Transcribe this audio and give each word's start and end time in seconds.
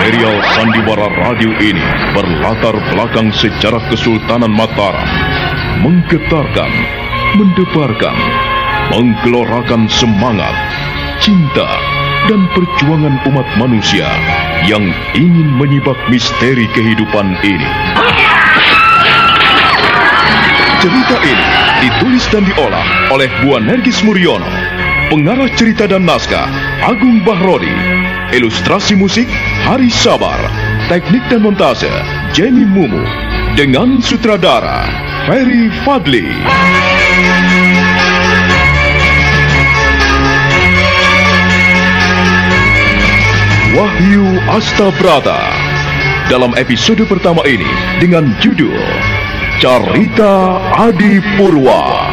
Serial 0.00 0.40
Sandiwara 0.56 1.12
Radio 1.20 1.52
ini 1.60 1.84
berlatar 2.16 2.72
belakang 2.88 3.28
sejarah 3.36 3.84
Kesultanan 3.92 4.48
Mataram, 4.48 5.04
menggetarkan, 5.84 6.72
mendebarkan, 7.36 8.16
menggelorakan 8.96 9.84
semangat, 9.92 10.56
cinta, 11.20 11.85
dan 12.26 12.50
perjuangan 12.54 13.22
umat 13.30 13.46
manusia 13.58 14.06
yang 14.66 14.82
ingin 15.14 15.46
menyibak 15.58 15.96
misteri 16.10 16.66
kehidupan 16.74 17.38
ini. 17.46 17.70
Cerita 20.82 21.16
ini 21.22 21.48
ditulis 21.86 22.24
dan 22.30 22.42
diolah 22.46 22.86
oleh 23.14 23.30
Bu 23.42 23.58
Nergis 23.62 24.02
Muriono, 24.02 24.46
pengarah 25.10 25.50
cerita 25.54 25.86
dan 25.86 26.02
naskah 26.02 26.50
Agung 26.82 27.22
Bahrodi, 27.22 27.72
ilustrasi 28.34 28.98
musik 28.98 29.30
Hari 29.62 29.90
Sabar, 29.90 30.38
teknik 30.90 31.22
dan 31.30 31.46
montase 31.46 31.90
Jenny 32.34 32.66
Mumu, 32.66 33.02
dengan 33.54 34.02
sutradara 34.02 34.86
Ferry 35.30 35.70
Fadli. 35.82 36.30
Wahyu 43.76 44.40
Astabrata 44.48 45.52
dalam 46.32 46.56
episode 46.56 47.04
pertama 47.04 47.44
ini 47.44 47.68
dengan 48.00 48.32
judul 48.40 48.72
Carita 49.60 50.56
Adi 50.80 51.20
Purwa. 51.36 52.08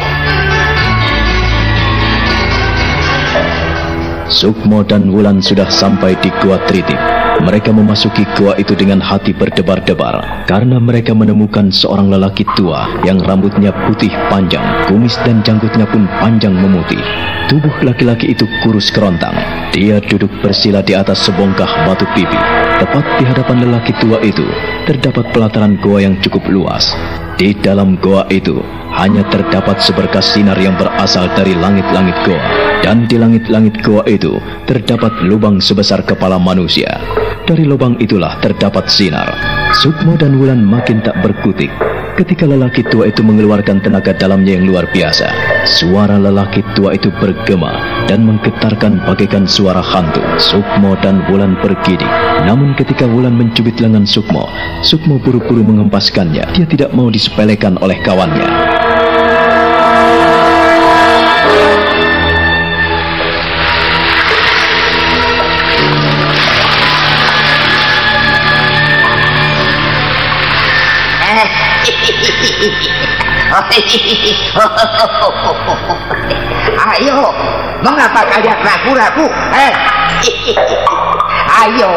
Sukmo 4.28 4.84
dan 4.84 5.08
Wulan 5.08 5.40
sudah 5.40 5.64
sampai 5.72 6.12
di 6.20 6.28
Gua 6.44 6.60
Tritip. 6.68 7.00
Mereka 7.40 7.72
memasuki 7.72 8.28
gua 8.36 8.60
itu 8.60 8.76
dengan 8.76 9.00
hati 9.00 9.32
berdebar-debar 9.32 10.44
karena 10.44 10.76
mereka 10.76 11.16
menemukan 11.16 11.72
seorang 11.72 12.12
lelaki 12.12 12.44
tua 12.60 12.92
yang 13.08 13.16
rambutnya 13.24 13.72
putih 13.88 14.12
panjang, 14.28 14.84
kumis 14.84 15.16
dan 15.24 15.40
janggutnya 15.40 15.88
pun 15.88 16.04
panjang 16.20 16.52
memutih. 16.52 17.00
Tubuh 17.48 17.72
laki-laki 17.80 18.36
itu 18.36 18.44
kurus 18.60 18.92
kerontang. 18.92 19.32
Dia 19.74 19.98
duduk 19.98 20.30
bersila 20.38 20.86
di 20.86 20.94
atas 20.94 21.26
sebongkah 21.26 21.66
batu 21.82 22.06
pipi. 22.14 22.38
Tepat 22.78 23.18
di 23.18 23.26
hadapan 23.26 23.66
lelaki 23.66 23.90
tua 23.98 24.22
itu, 24.22 24.46
terdapat 24.86 25.34
pelataran 25.34 25.74
goa 25.82 25.98
yang 25.98 26.14
cukup 26.22 26.46
luas. 26.46 26.94
Di 27.34 27.58
dalam 27.58 27.98
goa 27.98 28.22
itu, 28.30 28.62
hanya 28.94 29.26
terdapat 29.34 29.82
seberkas 29.82 30.30
sinar 30.30 30.54
yang 30.62 30.78
berasal 30.78 31.26
dari 31.34 31.58
langit-langit 31.58 32.14
goa. 32.22 32.46
Dan 32.86 33.10
di 33.10 33.18
langit-langit 33.18 33.82
goa 33.82 34.06
itu, 34.06 34.38
terdapat 34.70 35.10
lubang 35.26 35.58
sebesar 35.58 36.06
kepala 36.06 36.38
manusia. 36.38 36.94
Dari 37.42 37.66
lubang 37.66 37.98
itulah 37.98 38.38
terdapat 38.38 38.86
sinar. 38.86 39.26
Sukmo 39.74 40.14
dan 40.14 40.38
Wulan 40.38 40.62
makin 40.62 41.02
tak 41.02 41.18
berkutik 41.18 41.74
ketika 42.14 42.46
lelaki 42.46 42.86
tua 42.86 43.10
itu 43.10 43.20
mengeluarkan 43.26 43.82
tenaga 43.82 44.14
dalamnya 44.14 44.56
yang 44.56 44.70
luar 44.70 44.86
biasa. 44.90 45.26
Suara 45.66 46.16
lelaki 46.16 46.62
tua 46.78 46.94
itu 46.94 47.10
bergema 47.18 48.04
dan 48.06 48.22
menggetarkan 48.24 49.02
bagaikan 49.04 49.44
suara 49.44 49.82
hantu. 49.82 50.22
Sukmo 50.38 50.94
dan 51.02 51.26
Wulan 51.28 51.58
bergidik. 51.58 52.08
Namun 52.46 52.78
ketika 52.78 53.04
Wulan 53.04 53.34
mencubit 53.34 53.78
lengan 53.82 54.06
Sukmo, 54.06 54.46
Sukmo 54.86 55.18
buru-buru 55.18 55.66
mengempaskannya. 55.66 56.54
Dia 56.54 56.66
tidak 56.66 56.94
mau 56.94 57.10
disepelekan 57.10 57.76
oleh 57.82 57.98
kawannya. 58.00 58.63
Ayo, 76.94 77.18
mengapa 77.82 78.22
kalian 78.30 78.58
ragu-ragu? 78.62 79.26
Eh? 79.50 79.72
Ayo, 81.54 81.90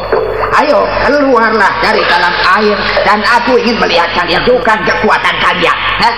ayo 0.62 0.78
keluarlah 1.04 1.72
dari 1.82 2.02
dalam 2.06 2.34
air 2.60 2.78
dan 3.02 3.18
aku 3.24 3.58
ingin 3.58 3.76
melihat 3.80 4.08
kalian 4.14 4.42
bukan 4.46 4.78
kekuatan 4.84 5.36
kalian. 5.42 5.76
Eh? 6.00 6.14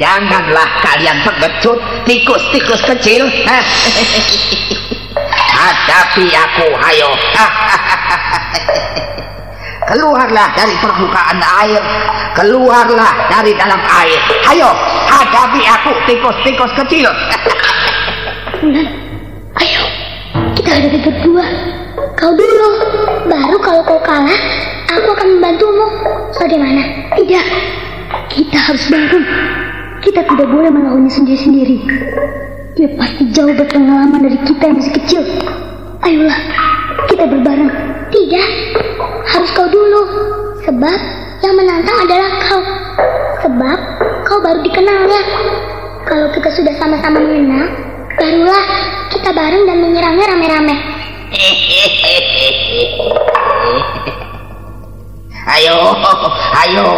Janganlah 0.00 0.68
kalian 0.80 1.20
pengecut 1.26 1.78
tikus-tikus 2.08 2.82
kecil. 2.86 3.28
Eh? 3.28 3.62
Hadapi 5.58 6.26
aku, 6.32 6.68
ayo. 6.74 7.10
Keluarlah 9.88 10.52
dari 10.52 10.76
permukaan 10.84 11.40
air. 11.64 11.80
Keluarlah 12.36 13.12
dari 13.32 13.56
dalam 13.56 13.80
air. 13.80 14.20
Ayo, 14.52 14.68
hadapi 15.08 15.64
aku, 15.64 15.90
tikus-tikus 16.04 16.72
kecil. 16.84 17.08
Bulan, 18.60 18.86
ayo, 19.64 19.82
kita 20.52 20.76
hadapi 20.76 20.98
berdua. 21.00 21.44
Kau 22.20 22.36
dulu, 22.36 22.68
baru 23.32 23.56
kalau 23.64 23.82
kau 23.88 24.00
kalah, 24.04 24.40
aku 24.92 25.08
akan 25.16 25.28
membantumu. 25.40 25.86
Bagaimana? 26.36 26.84
Tidak, 27.16 27.46
kita 28.28 28.56
harus 28.60 28.84
bareng. 28.92 29.24
Kita 30.04 30.20
tidak 30.20 30.48
boleh 30.52 30.68
melawannya 30.68 31.08
sendiri-sendiri. 31.08 31.80
Dia 32.76 32.92
pasti 32.94 33.24
jauh 33.32 33.56
berpengalaman 33.56 34.20
dari 34.20 34.38
kita 34.44 34.68
yang 34.68 34.76
masih 34.78 34.94
kecil. 35.00 35.22
Ayolah, 36.04 36.38
kita 37.08 37.24
berbareng. 37.24 37.87
Tidak, 38.08 38.48
harus 39.28 39.50
kau 39.52 39.68
dulu. 39.68 40.02
Sebab 40.64 40.98
yang 41.44 41.54
menantang 41.56 41.98
adalah 42.08 42.30
kau. 42.48 42.62
Sebab 43.44 43.78
kau 44.24 44.40
baru 44.40 44.60
dikenalnya. 44.64 45.22
Kalau 46.08 46.32
kita 46.32 46.48
sudah 46.48 46.72
sama-sama 46.80 47.20
mengenal, 47.20 47.68
barulah 48.16 48.64
kita 49.12 49.30
bareng 49.32 49.64
dan 49.68 49.76
menyerangnya 49.84 50.26
rame-rame. 50.32 50.76
Ayo, 55.48 55.96
ayo, 56.60 56.88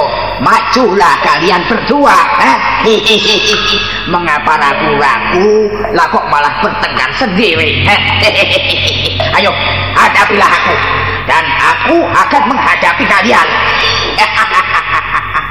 majulah 0.43 1.15
kalian 1.23 1.63
berdua. 1.71 2.19
Eh? 2.43 2.57
Mengapa 4.13 4.59
ragu-ragu? 4.59 5.71
Lah 5.95 6.11
kok 6.11 6.27
malah 6.27 6.59
bertengkar 6.59 7.15
sendiri? 7.15 7.87
Ayo, 9.39 9.55
hadapilah 9.95 10.51
aku. 10.51 10.77
Dan 11.27 11.45
aku 11.59 11.97
akan 12.11 12.43
menghadapi 12.51 13.05
kalian. 13.07 13.49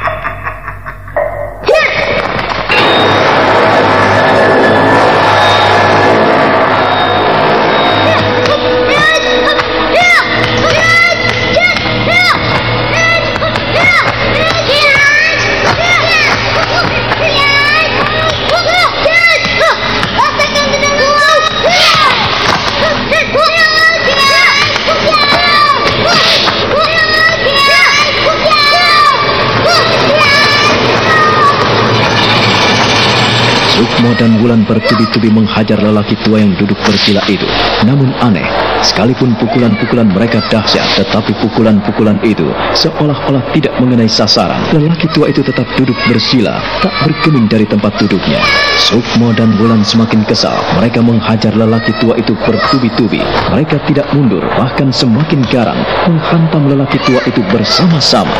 Sukmo 33.99 34.16
dan 34.16 34.40
Wulan 34.40 34.63
bertubi-tubi 34.63 35.28
menghajar 35.28 35.75
lelaki 35.75 36.16
tua 36.23 36.40
yang 36.40 36.55
duduk 36.55 36.79
bersila 36.87 37.19
itu. 37.28 37.43
Namun 37.84 38.16
aneh, 38.23 38.47
sekalipun 38.79 39.35
pukulan-pukulan 39.35 40.07
mereka 40.07 40.40
dahsyat, 40.47 40.87
tetapi 40.96 41.35
pukulan-pukulan 41.43 42.16
itu 42.23 42.47
seolah-olah 42.79 43.43
tidak 43.51 43.75
mengenai 43.75 44.07
sasaran. 44.07 44.55
Lelaki 44.72 45.11
tua 45.11 45.28
itu 45.28 45.43
tetap 45.43 45.67
duduk 45.75 45.99
bersila, 46.07 46.63
tak 46.79 46.96
bergeming 47.03 47.51
dari 47.51 47.67
tempat 47.67 47.91
duduknya. 47.99 48.40
Sukmo 48.79 49.35
dan 49.35 49.59
Wulan 49.59 49.84
semakin 49.84 50.23
kesal. 50.23 50.55
Mereka 50.79 51.03
menghajar 51.03 51.51
lelaki 51.59 51.91
tua 51.99 52.16
itu 52.16 52.31
bertubi-tubi. 52.47 53.19
Mereka 53.51 53.84
tidak 53.84 54.07
mundur, 54.16 54.47
bahkan 54.55 54.96
semakin 54.96 55.43
garang, 55.51 55.84
menghantam 56.07 56.72
lelaki 56.72 57.03
tua 57.03 57.19
itu 57.28 57.43
bersama-sama. 57.51 58.31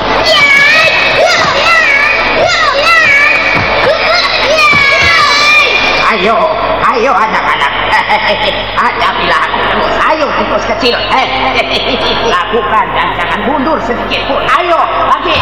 Ayo, 6.10 6.34
ayo 6.90 7.14
anak-anak. 7.14 7.72
Hadapilah 8.82 9.40
aku 9.46 9.60
terus. 9.62 9.94
Ayo 10.10 10.26
tikus 10.42 10.66
kecil. 10.66 10.98
Lakukan 12.34 12.86
dan 12.98 13.08
jangan 13.14 13.40
mundur 13.46 13.78
sedikit 13.86 14.26
pun. 14.26 14.42
Ayo, 14.58 14.82
lagi. 15.06 15.38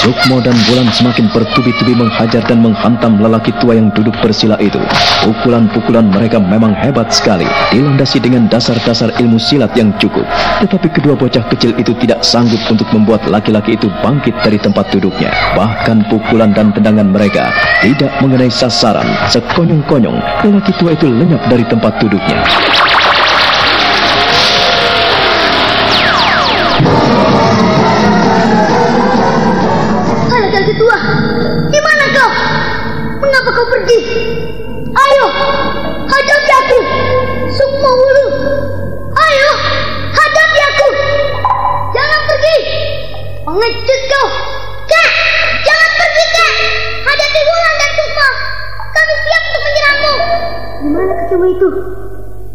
Sukmo 0.00 0.40
dan 0.40 0.56
Bulan 0.64 0.88
semakin 0.96 1.28
bertubi-tubi 1.28 1.92
menghajar 1.92 2.40
dan 2.48 2.64
menghantam 2.64 3.20
lelaki 3.20 3.52
tua 3.60 3.76
yang 3.76 3.92
duduk 3.92 4.16
bersila 4.24 4.56
itu. 4.56 4.80
Pukulan-pukulan 5.28 6.08
mereka 6.08 6.40
memang 6.40 6.72
hebat 6.72 7.12
sekali, 7.12 7.44
dilandasi 7.68 8.16
dengan 8.16 8.48
dasar-dasar 8.48 9.12
ilmu 9.20 9.36
silat 9.36 9.76
yang 9.76 9.92
cukup. 10.00 10.24
Tetapi 10.64 10.88
kedua 10.88 11.12
bocah 11.20 11.44
kecil 11.52 11.76
itu 11.76 11.92
tidak 12.00 12.24
sanggup 12.24 12.64
untuk 12.72 12.88
membuat 12.96 13.28
laki-laki 13.28 13.76
itu 13.76 13.92
bangkit 14.00 14.32
dari 14.40 14.56
tempat 14.56 14.88
duduknya. 14.88 15.36
Bahkan 15.52 16.08
pukulan 16.08 16.56
dan 16.56 16.72
tendangan 16.72 17.12
mereka 17.12 17.52
tidak 17.84 18.08
mengenai 18.24 18.48
sasaran. 18.48 19.04
Sekonyong-konyong, 19.28 20.16
lelaki 20.48 20.72
tua 20.80 20.96
itu 20.96 21.12
lenyap 21.12 21.44
dari 21.52 21.68
tempat 21.68 22.00
duduknya. 22.00 22.40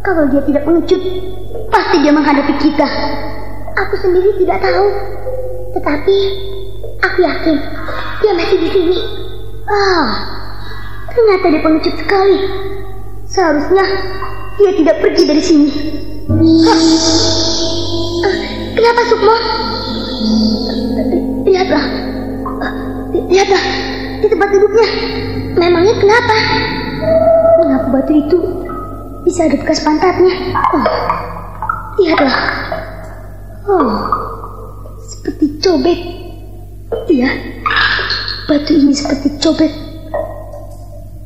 Kalau 0.05 0.29
dia 0.29 0.41
tidak 0.45 0.63
pengecut, 0.69 1.01
pasti 1.73 1.95
dia 2.05 2.13
menghadapi 2.13 2.53
kita. 2.61 2.87
Aku 3.73 3.97
sendiri 3.97 4.37
tidak 4.37 4.61
tahu. 4.61 4.85
Tetapi 5.75 6.17
Aku 7.15 7.23
yakin 7.23 7.55
dia 8.19 8.31
masih 8.35 8.57
di 8.59 8.69
sini. 8.75 8.97
Ah, 9.71 10.09
ternyata 11.13 11.45
dia 11.53 11.61
pengecut 11.63 11.95
sekali. 11.95 12.37
Seharusnya 13.29 13.85
dia 14.59 14.71
tidak 14.75 14.99
pergi 14.99 15.23
dari 15.23 15.43
sini. 15.43 15.69
Ah, 16.27 16.81
ah, 18.25 18.37
kenapa 18.73 19.01
Sukmo? 19.07 19.35
Lihatlah, 21.45 21.85
ah, 22.63 22.73
lihatlah 23.15 23.63
di 24.19 24.27
tempat 24.27 24.47
duduknya. 24.49 24.87
Memangnya 25.55 25.95
kenapa? 26.01 26.35
Mengapa 27.63 27.87
batu 27.95 28.13
itu 28.17 28.39
bisa 29.25 29.49
ada 29.49 29.57
bekas 29.57 29.81
pantatnya? 29.81 30.33
Oh, 30.69 30.85
lihatlah. 31.97 32.37
Oh, 33.65 33.97
seperti 35.01 35.57
cobek. 35.57 35.99
Iya, 37.09 37.29
batu 38.45 38.71
ini 38.77 38.93
seperti 38.93 39.33
cobek. 39.41 39.73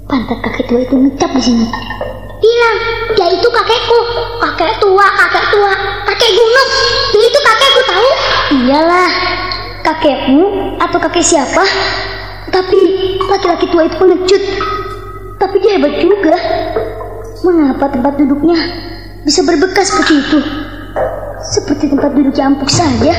Pantat 0.07 0.40
kakek 0.42 0.66
tua 0.72 0.80
itu 0.81 0.96
ngecap 0.96 1.30
di 1.36 1.44
sini. 1.44 1.68
Bilang, 2.40 2.78
dia 3.19 3.28
itu 3.36 3.48
kakekku. 3.51 4.00
Kakek 4.40 4.80
tua, 4.80 5.06
kakek 5.06 5.46
tua, 5.51 5.72
kakek 6.07 6.31
gunung. 6.34 6.69
Dia 7.12 7.24
itu 7.28 7.40
kakekku 7.44 7.81
tahu? 7.84 8.10
Iyalah, 8.63 9.12
kakekmu 9.84 10.48
atau 10.80 10.98
kakek 11.04 11.25
siapa? 11.28 11.63
Tapi 12.50 12.80
laki-laki 13.28 13.68
tua 13.69 13.86
itu 13.86 13.96
pengecut. 14.00 14.44
Tapi 15.38 15.56
dia 15.62 15.78
hebat 15.78 15.94
juga. 16.00 16.36
Mengapa 17.45 17.86
tempat 17.91 18.19
duduknya 18.19 18.59
bisa 19.24 19.44
berbekas 19.47 19.91
seperti 19.94 20.13
itu? 20.19 20.39
Seperti 21.39 21.88
tempat 21.88 22.12
duduk 22.12 22.36
yang 22.36 22.59
empuk 22.59 22.68
saja. 22.68 23.15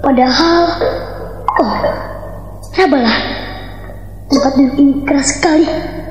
Padahal 0.00 0.62
Oh, 1.60 1.76
sabarlah. 2.72 3.18
Tempat 4.30 4.52
duduk 4.54 4.76
ini 4.78 4.92
keras 5.02 5.36
sekali. 5.36 5.66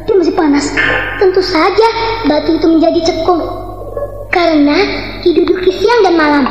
Dia 0.05 0.13
masih 0.13 0.35
panas. 0.35 0.69
Tentu 1.17 1.41
saja 1.41 1.87
batu 2.27 2.59
itu 2.59 2.67
menjadi 2.67 2.99
cekung. 3.07 3.39
Karena 4.29 4.77
diduduki 5.23 5.71
siang 5.73 6.05
dan 6.05 6.15
malam. 6.19 6.43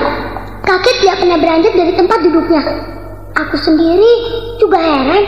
Kakek 0.64 0.94
tidak 1.04 1.16
pernah 1.20 1.38
beranjak 1.38 1.72
dari 1.76 1.92
tempat 1.94 2.18
duduknya. 2.24 2.62
Aku 3.38 3.56
sendiri 3.60 4.12
juga 4.58 4.82
heran 4.82 5.22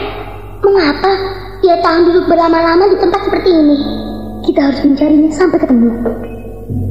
mengapa 0.59 1.11
dia 1.61 1.77
tahan 1.79 2.09
duduk 2.09 2.25
berlama-lama 2.27 2.89
di 2.91 2.97
tempat 2.97 3.23
seperti 3.29 3.49
ini. 3.55 3.77
Kita 4.41 4.57
harus 4.57 4.81
mencarinya 4.81 5.29
sampai 5.29 5.61
ketemu. 5.61 5.89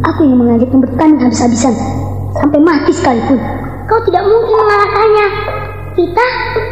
Aku 0.07 0.21
ingin 0.23 0.39
mengajaknya 0.39 0.79
bertanding 0.87 1.19
habis-habisan. 1.19 1.75
Sampai 2.39 2.63
mati 2.63 2.95
sekalipun. 2.95 3.43
Kau 3.91 3.99
tidak 4.07 4.23
mungkin 4.23 4.55
mengalahkannya. 4.55 5.27
Kita 5.99 6.25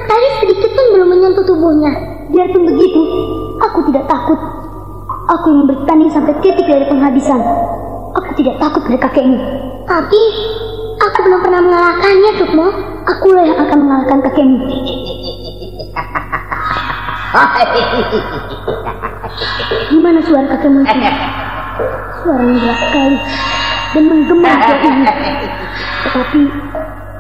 tadi 0.06 0.28
sedikit 0.38 0.70
pun 0.70 0.86
belum 0.94 1.08
menyentuh 1.10 1.42
tubuhnya. 1.42 1.90
Biarpun 2.30 2.62
begitu, 2.70 3.02
aku 3.58 3.90
tidak 3.90 4.06
takut. 4.06 4.38
Aku 5.34 5.46
ingin 5.50 5.66
bertanding 5.66 6.10
sampai 6.14 6.38
titik 6.46 6.62
dari 6.62 6.86
penghabisan. 6.86 7.42
Aku 8.14 8.31
tidak 8.38 8.62
takut 8.62 8.86
pada 8.86 8.98
kakekmu. 9.10 9.38
Tapi, 9.82 10.22
aku 11.02 11.19
belum 11.26 11.40
pernah 11.42 11.60
mengalahkannya, 11.66 12.31
Sukmo. 12.38 12.66
Akulah 13.02 13.44
yang 13.44 13.58
akan 13.66 13.78
mengalahkan 13.82 14.19
kakekmu. 14.31 14.62
Gimana 19.88 20.20
suara 20.25 20.46
kakekmu 20.56 20.80
itu? 20.84 20.98
Suaranya 22.22 22.56
jelas 22.58 22.78
sekali 22.82 23.16
dan 23.94 24.04
menggema 24.04 24.50
ini. 24.84 25.08
Tetapi, 26.04 26.40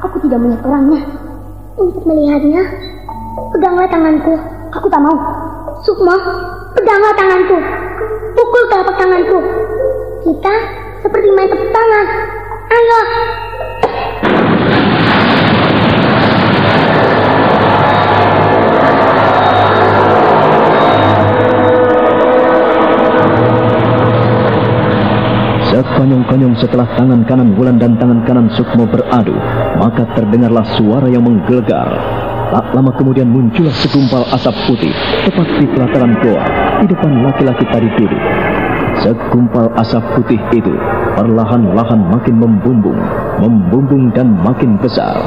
aku 0.04 0.16
tidak 0.26 0.38
melihat 0.42 0.62
orangnya. 0.66 1.00
Untuk 1.78 2.02
melihatnya, 2.04 2.62
peganglah 3.54 3.88
tanganku. 3.88 4.34
Aku 4.74 4.86
tak 4.90 5.00
mau. 5.00 5.16
Sukma, 5.86 6.14
peganglah 6.74 7.14
tanganku. 7.14 7.56
Pukul 8.34 8.62
telapak 8.70 8.96
tanganku. 8.98 9.38
Kita 10.26 10.54
seperti 11.02 11.28
main 11.32 11.48
tepuk 11.48 11.70
tangan. 11.70 12.06
Ayo. 12.68 13.00
Sekonyong-konyong 26.08 26.56
setelah 26.56 26.88
tangan 26.96 27.20
kanan 27.28 27.52
Wulan 27.52 27.76
dan 27.76 28.00
tangan 28.00 28.24
kanan 28.24 28.48
Sukmo 28.56 28.88
beradu, 28.88 29.36
maka 29.76 30.08
terdengarlah 30.16 30.64
suara 30.80 31.04
yang 31.04 31.20
menggelegar. 31.20 31.84
Tak 32.48 32.72
lama 32.72 32.96
kemudian 32.96 33.28
muncullah 33.28 33.76
segumpal 33.76 34.24
asap 34.32 34.56
putih 34.64 34.88
tepat 35.28 35.44
di 35.60 35.68
pelataran 35.68 36.16
goa 36.24 36.44
di 36.80 36.86
depan 36.88 37.12
laki-laki 37.28 37.60
tadi 37.68 37.92
duduk. 38.00 38.22
Segumpal 39.04 39.68
asap 39.76 40.00
putih 40.16 40.40
itu 40.56 40.72
perlahan-lahan 41.12 42.00
makin 42.08 42.40
membumbung, 42.40 42.96
membumbung 43.44 44.08
dan 44.16 44.32
makin 44.32 44.80
besar. 44.80 45.20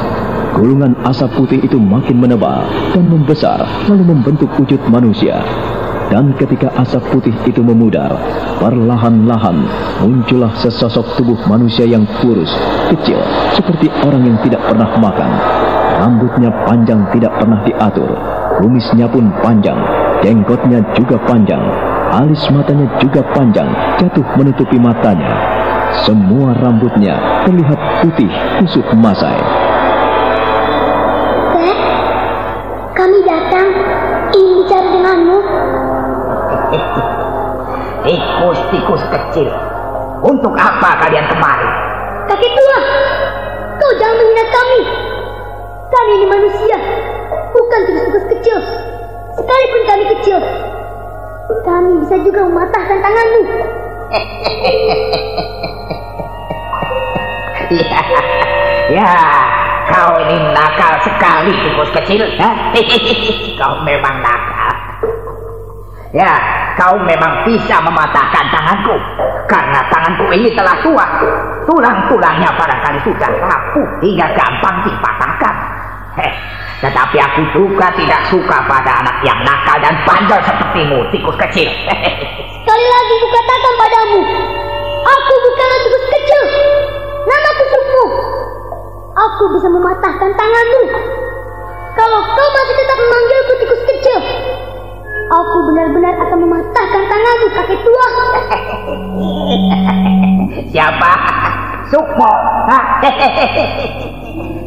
Gulungan 0.57 0.97
asap 1.05 1.29
putih 1.37 1.61
itu 1.61 1.77
makin 1.77 2.25
menebal 2.25 2.65
dan 2.97 3.05
membesar 3.05 3.69
lalu 3.85 4.17
membentuk 4.17 4.49
wujud 4.57 4.81
manusia. 4.89 5.45
Dan 6.11 6.35
ketika 6.35 6.67
asap 6.75 6.99
putih 7.07 7.31
itu 7.47 7.63
memudar, 7.63 8.11
perlahan-lahan 8.59 9.63
muncullah 10.03 10.51
sesosok 10.59 11.15
tubuh 11.15 11.39
manusia 11.47 11.87
yang 11.87 12.03
kurus, 12.19 12.51
kecil, 12.91 13.15
seperti 13.55 13.87
orang 14.03 14.27
yang 14.27 14.37
tidak 14.43 14.59
pernah 14.67 14.91
makan. 14.99 15.31
Rambutnya 16.03 16.51
panjang 16.67 17.07
tidak 17.15 17.31
pernah 17.39 17.63
diatur, 17.63 18.11
kumisnya 18.59 19.07
pun 19.07 19.31
panjang, 19.39 19.79
jenggotnya 20.19 20.83
juga 20.99 21.15
panjang, 21.23 21.63
alis 22.11 22.43
matanya 22.51 22.91
juga 22.99 23.23
panjang, 23.31 23.71
jatuh 24.03 24.27
menutupi 24.35 24.75
matanya. 24.75 25.31
Semua 26.03 26.51
rambutnya 26.59 27.15
terlihat 27.47 27.79
putih 28.03 28.31
kusut 28.59 28.83
masai. 28.99 29.39
Tikus-tikus 38.01 39.03
kecil. 39.13 39.45
Untuk 40.25 40.57
apa 40.57 41.05
kalian 41.05 41.29
kemari? 41.29 41.69
Kakek 42.25 42.49
tua, 42.49 42.79
kau 43.77 43.93
jangan 44.01 44.17
menghina 44.17 44.45
kami. 44.49 44.81
Kami 45.91 46.11
ini 46.17 46.25
manusia, 46.25 46.77
bukan 47.53 47.79
tikus-tikus 47.85 48.25
kecil. 48.37 48.57
Sekalipun 49.37 49.81
kami 49.85 50.03
kecil, 50.17 50.41
kami 51.61 52.01
bisa 52.01 52.17
juga 52.25 52.41
mematahkan 52.49 52.97
tanganmu. 53.05 53.41
ya, 57.85 58.01
ya, 58.89 59.13
kau 59.93 60.17
ini 60.25 60.37
nakal 60.57 60.93
sekali, 61.05 61.53
tikus 61.53 61.93
kecil. 62.01 62.25
kau 63.61 63.77
memang 63.85 64.25
nakal. 64.25 64.73
Ya, 66.11 66.60
kau 66.77 66.95
memang 67.03 67.43
bisa 67.47 67.79
mematahkan 67.83 68.45
tanganku. 68.51 68.95
Karena 69.47 69.79
tanganku 69.91 70.31
ini 70.31 70.51
telah 70.55 70.75
tua. 70.83 71.05
Tulang-tulangnya 71.67 72.49
barangkali 72.55 72.99
sudah 73.05 73.31
rapuh 73.41 73.87
hingga 74.03 74.27
gampang 74.35 74.75
dipatahkan. 74.87 75.55
Heh, 76.19 76.33
tetapi 76.83 77.17
aku 77.21 77.41
juga 77.55 77.87
tidak 77.95 78.19
suka 78.27 78.57
pada 78.67 78.99
anak 79.05 79.23
yang 79.23 79.39
nakal 79.47 79.77
dan 79.79 79.95
bandel 80.03 80.41
sepertimu, 80.43 80.99
tikus 81.13 81.37
kecil. 81.47 81.69
Sekali 82.61 82.85
lagi 82.89 83.15
kukatakan 83.21 83.73
padamu, 83.79 84.21
aku 85.05 85.33
bukanlah 85.45 85.79
tikus 85.87 86.05
kecil. 86.09 86.41
Namaku 87.21 87.63
Sukmo. 87.69 88.05
Aku 89.11 89.43
bisa 89.55 89.67
mematahkan 89.69 90.31
tanganmu. 90.33 90.83
Kalau 91.91 92.19
kau 92.23 92.49
masih 92.55 92.75
tetap 92.79 92.97
memanggilku 92.97 93.53
tikus 93.61 93.81
kecil, 93.85 94.19
aku 95.31 95.57
benar-benar 95.71 96.11
akan 96.19 96.39
mematahkan 96.43 97.03
tanganmu, 97.07 97.47
kakek 97.55 97.79
tua. 97.87 98.07
Siapa? 100.75 101.11
Sukmo. 101.87 102.31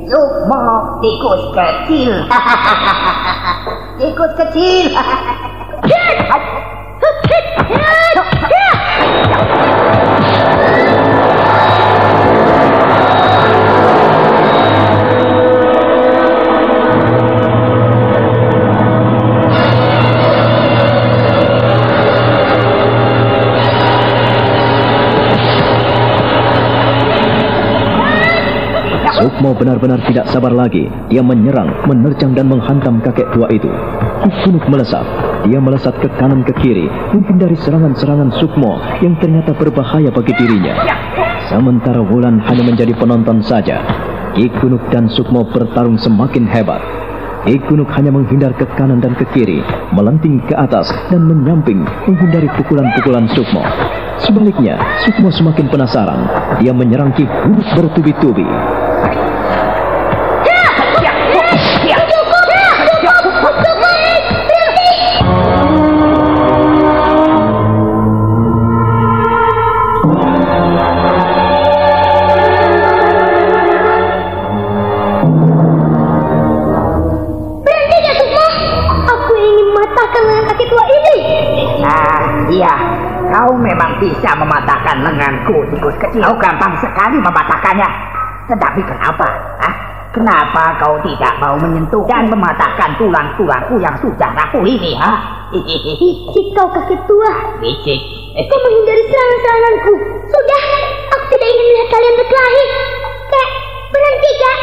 Sukmo, 0.08 0.64
tikus 1.04 1.42
kecil. 1.52 2.12
tikus 4.00 4.32
kecil. 4.40 4.88
Sukmo 29.44 29.60
benar-benar 29.60 30.00
tidak 30.08 30.24
sabar 30.32 30.56
lagi. 30.56 30.88
Dia 31.12 31.20
menyerang, 31.20 31.84
menerjang 31.84 32.32
dan 32.32 32.48
menghantam 32.48 33.04
kakek 33.04 33.28
tua 33.36 33.44
itu. 33.52 33.68
Kunuk 34.40 34.64
melesat. 34.72 35.04
Dia 35.44 35.60
melesat 35.60 36.00
ke 36.00 36.08
kanan 36.16 36.48
ke 36.48 36.56
kiri, 36.64 36.88
menghindari 37.12 37.52
serangan-serangan 37.60 38.32
Sukmo 38.40 38.80
yang 39.04 39.20
ternyata 39.20 39.52
berbahaya 39.52 40.08
bagi 40.08 40.32
dirinya. 40.40 40.72
Sementara 41.52 42.00
Wulan 42.00 42.40
hanya 42.40 42.64
menjadi 42.64 42.96
penonton 42.96 43.44
saja. 43.44 43.84
Ki 44.32 44.48
Kunuk 44.48 44.80
dan 44.88 45.12
Sukmo 45.12 45.44
bertarung 45.44 46.00
semakin 46.00 46.48
hebat. 46.48 46.80
Ki 47.44 47.60
Kunuk 47.68 47.92
hanya 48.00 48.16
menghindar 48.16 48.56
ke 48.56 48.64
kanan 48.80 49.04
dan 49.04 49.12
ke 49.12 49.28
kiri, 49.36 49.60
melenting 49.92 50.40
ke 50.48 50.56
atas 50.56 50.88
dan 51.12 51.20
menyamping 51.20 51.84
menghindari 52.08 52.48
pukulan-pukulan 52.56 53.28
Sukmo. 53.36 53.60
Sebaliknya, 54.24 54.80
Sukmo 55.04 55.28
semakin 55.28 55.68
penasaran. 55.68 56.32
Dia 56.64 56.72
menyerang 56.72 57.12
Ki 57.12 57.28
bertubi-tubi. 57.76 58.48
Kau 86.14 86.34
gampang 86.38 86.74
sekali 86.78 87.18
mematahkannya. 87.18 87.88
Tetapi 88.46 88.80
kenapa? 88.86 89.26
Hah? 89.58 89.74
Kenapa 90.14 90.78
kau 90.78 90.94
tidak 91.02 91.34
mau 91.42 91.58
menyentuh 91.58 92.06
dan 92.06 92.30
mematahkan 92.30 92.94
tulang-tulangku 93.02 93.82
yang 93.82 93.98
sudah 93.98 94.30
rapuh 94.30 94.62
ini, 94.62 94.94
ha? 94.94 95.10
Licik 95.50 96.54
kau 96.54 96.70
kakek 96.70 97.02
tua. 97.10 97.58
Licik. 97.58 97.98
Eh, 98.34 98.46
Kau 98.46 98.58
menghindari 98.62 99.02
serangan-seranganku. 99.10 99.94
Sudah, 100.30 100.62
aku 101.18 101.24
tidak 101.34 101.48
ingin 101.50 101.66
melihat 101.66 101.88
kalian 101.98 102.14
berkelahi. 102.18 102.64
Kek, 103.30 103.48
berhenti 103.90 104.30
kek. 104.38 104.58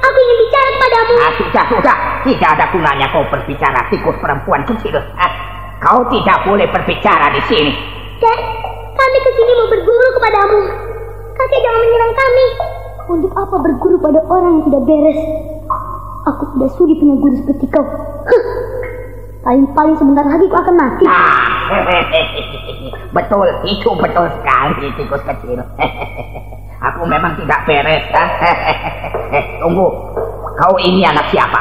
Aku 0.00 0.16
ingin 0.20 0.36
bicara 0.40 0.70
padamu. 0.80 1.14
Ah, 1.16 1.32
sudah, 1.36 1.64
sudah. 1.68 1.96
Tidak 2.24 2.48
ada 2.56 2.64
gunanya 2.72 3.06
kau 3.12 3.24
berbicara, 3.28 3.80
tikus 3.88 4.16
perempuan 4.20 4.64
kecil. 4.68 4.96
Ah, 5.16 5.32
kau 5.80 6.04
tidak 6.12 6.44
boleh 6.44 6.68
berbicara 6.68 7.32
di 7.32 7.40
sini. 7.48 7.72
Kek, 8.20 8.38
kami 8.96 9.18
ke 9.20 9.30
sini 9.36 9.52
mau 9.56 9.68
berguru 9.68 10.08
kepadamu. 10.16 10.60
Kakek 11.40 11.64
jangan 11.64 11.80
menyerang 11.80 12.12
kami. 12.12 12.46
Untuk 13.16 13.32
apa 13.32 13.56
berguru 13.64 13.96
pada 13.96 14.20
orang 14.28 14.60
yang 14.60 14.64
tidak 14.68 14.82
beres? 14.84 15.20
Aku 16.28 16.44
tidak 16.52 16.70
sudi 16.76 17.00
punya 17.00 17.16
guru 17.16 17.32
seperti 17.32 17.64
kau. 17.72 17.80
Paling-paling 19.40 19.96
sebentar 19.96 20.20
lagi 20.20 20.44
aku 20.44 20.58
akan 20.60 20.76
mati. 20.76 21.04
Ah, 21.08 21.72
betul, 23.16 23.48
itu 23.64 23.88
betul 23.88 24.26
sekali 24.36 24.92
tikus 25.00 25.24
kecil. 25.24 25.64
Aku 26.92 27.08
memang 27.08 27.32
tidak 27.40 27.64
beres. 27.64 28.04
Eh, 29.32 29.44
Tunggu, 29.64 29.88
kau 30.60 30.76
ini 30.76 31.08
anak 31.08 31.24
siapa? 31.32 31.60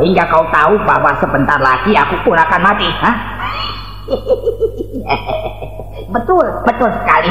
Hingga 0.00 0.24
kau 0.32 0.48
tahu 0.48 0.80
bahwa 0.88 1.12
sebentar 1.20 1.60
lagi 1.60 1.92
aku 1.92 2.16
pun 2.24 2.40
akan 2.40 2.60
mati. 2.64 2.88
Hah? 2.96 3.16
betul, 6.16 6.46
betul 6.64 6.90
sekali. 7.04 7.28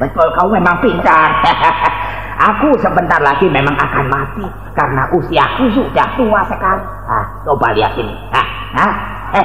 Betul, 0.00 0.26
kau 0.34 0.48
memang 0.48 0.80
pintar. 0.80 1.30
Aku 2.40 2.72
sebentar 2.80 3.20
lagi 3.20 3.44
memang 3.52 3.76
akan 3.76 4.08
mati 4.08 4.48
karena 4.72 5.04
usiaku 5.12 5.68
sudah 5.76 6.08
tua 6.16 6.40
sekali. 6.48 6.84
Ah, 7.04 7.24
coba 7.44 7.76
lihat 7.76 7.92
ini. 8.00 8.16
Ah, 8.32 8.48
ah. 8.80 8.92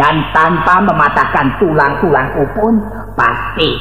Dan 0.00 0.20
tanpa 0.36 0.84
mematahkan 0.84 1.56
tulang-tulangku 1.56 2.44
pun 2.52 2.76
pasti, 3.16 3.72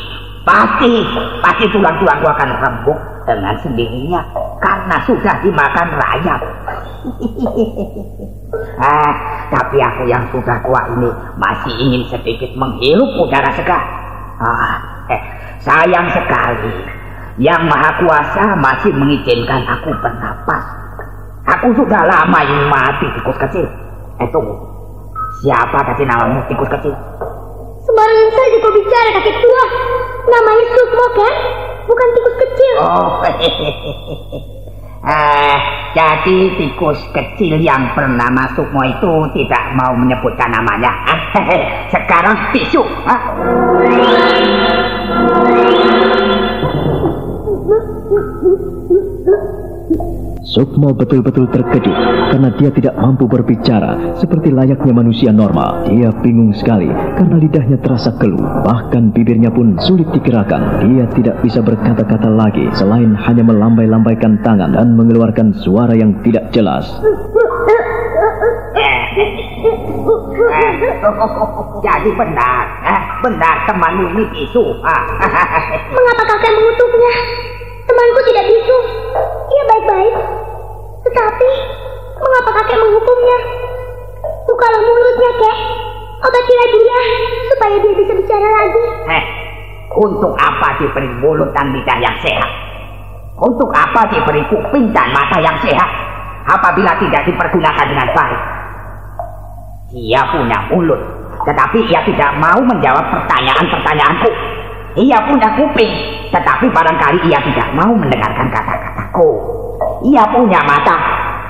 pasti, 0.47 1.03
pasti 1.43 1.65
tulang-tulangku 1.75 2.23
akan 2.31 2.49
rembuk 2.63 2.99
dengan 3.27 3.59
sendirinya 3.59 4.23
karena 4.63 4.97
sudah 5.03 5.35
dimakan 5.43 5.87
rayap. 5.91 6.41
ah, 8.87 9.13
tapi 9.51 9.77
aku 9.83 10.07
yang 10.07 10.23
sudah 10.31 10.63
tua 10.63 10.81
ini 10.95 11.11
masih 11.35 11.75
ingin 11.75 12.07
sedikit 12.07 12.55
menghirup 12.55 13.19
udara 13.19 13.51
segar. 13.51 14.02
Ah, 14.41 14.77
eh, 15.13 15.21
sayang 15.61 16.07
sekali. 16.09 16.73
Yang 17.41 17.61
Maha 17.65 17.91
Kuasa 17.97 18.45
masih 18.57 18.93
mengizinkan 18.93 19.65
aku 19.65 19.89
bernapas. 19.97 20.63
Aku 21.43 21.73
sudah 21.75 22.05
lama 22.05 22.39
ingin 22.45 22.69
mati 22.69 23.09
tikus 23.19 23.35
kecil. 23.35 23.65
Eh 24.21 24.29
tunggu, 24.29 24.53
siapa 25.41 25.81
kasih 25.91 26.05
namamu 26.05 26.45
tikus 26.45 26.69
kecil? 26.69 26.93
Sembarangan 27.83 28.29
saja 28.31 28.57
kau 28.63 28.71
bicara 28.71 29.09
kakek 29.19 29.37
tua. 29.43 29.65
Namanya 30.23 30.65
Sukmo 30.71 31.05
kan? 31.19 31.35
Bukan 31.83 32.07
tikus 32.15 32.35
kecil. 32.39 32.75
Oh, 32.79 33.09
eh, 35.11 35.57
jadi 35.93 36.57
tikus 36.57 36.97
kecil 37.13 37.61
yang 37.61 37.93
bernama 37.93 38.49
Sukmo 38.57 38.81
itu 38.81 39.13
tidak 39.37 39.77
mau 39.77 39.93
menyebutkan 39.93 40.49
namanya. 40.49 40.89
Sekarang 41.93 42.33
bisu. 42.49 42.81
Ah. 43.05 43.21
Sukmo 50.41 50.97
betul-betul 50.97 51.45
terkejut 51.53 51.97
karena 52.33 52.49
dia 52.57 52.73
tidak 52.73 52.97
mampu 52.97 53.29
berbicara 53.29 54.17
seperti 54.17 54.49
layaknya 54.49 54.89
manusia 54.89 55.29
normal. 55.29 55.85
Dia 55.85 56.09
bingung 56.25 56.49
sekali 56.49 56.89
karena 56.89 57.37
lidahnya 57.37 57.77
terasa 57.77 58.09
keluh. 58.17 58.41
Bahkan 58.65 59.13
bibirnya 59.13 59.53
pun 59.53 59.77
sulit 59.77 60.09
digerakkan. 60.09 60.81
Dia 60.81 61.05
tidak 61.13 61.45
bisa 61.45 61.61
berkata-kata 61.61 62.33
lagi 62.33 62.65
selain 62.73 63.13
hanya 63.13 63.45
melambai-lambaikan 63.45 64.41
tangan 64.41 64.73
dan 64.73 64.97
mengeluarkan 64.97 65.53
suara 65.61 65.93
yang 65.93 66.17
tidak 66.25 66.49
jelas. 66.49 66.89
Jadi 71.85 72.09
benar, 72.17 72.65
eh, 72.81 73.01
benar 73.21 73.55
temanmu 73.69 74.09
ini 74.17 74.25
bisu. 74.33 74.63
Mengapa 75.93 76.23
kakek 76.25 76.51
mengutuknya? 76.57 77.13
Temanku 77.85 78.19
tidak 78.25 78.45
bisu. 78.49 78.77
Ia 79.53 79.63
baik-baik. 79.69 80.15
Tetapi, 81.03 81.49
mengapa 82.23 82.51
kakek 82.63 82.79
menghukumnya? 82.79 83.37
Bukalah 84.47 84.81
mulutnya, 84.81 85.31
kek. 85.39 85.57
Obatilah 86.23 86.67
dia, 86.71 86.99
supaya 87.51 87.75
dia 87.83 87.93
bisa 87.99 88.13
bicara 88.15 88.47
lagi. 88.47 88.83
Eh, 89.11 89.23
untuk 89.93 90.33
apa 90.39 90.79
diberi 90.79 91.11
mulut 91.19 91.51
dan 91.51 91.75
lidah 91.75 91.99
yang 91.99 92.15
sehat? 92.23 92.49
Untuk 93.37 93.67
apa 93.75 94.07
diberi 94.07 94.39
kuping 94.47 94.95
dan 94.95 95.11
mata 95.11 95.37
yang 95.43 95.57
sehat 95.59 95.89
apabila 96.47 96.95
tidak 96.97 97.27
dipergunakan 97.27 97.85
dengan 97.91 98.07
baik? 98.15 98.41
Ia 99.93 100.21
punya 100.31 100.57
mulut, 100.71 101.01
tetapi 101.45 101.85
ia 101.91 102.01
tidak 102.07 102.31
mau 102.39 102.57
menjawab 102.63 103.03
pertanyaan-pertanyaanku. 103.13 104.29
Ia 104.97 105.17
punya 105.27 105.49
kuping, 105.59 105.93
tetapi 106.31 106.65
barangkali 106.71 107.29
ia 107.29 107.39
tidak 107.41 107.67
mau 107.77 107.91
mendengarkan 107.93 108.47
kata-kataku. 108.49 109.29
Ia 110.07 110.23
punya 110.33 110.61
mata, 110.65 110.97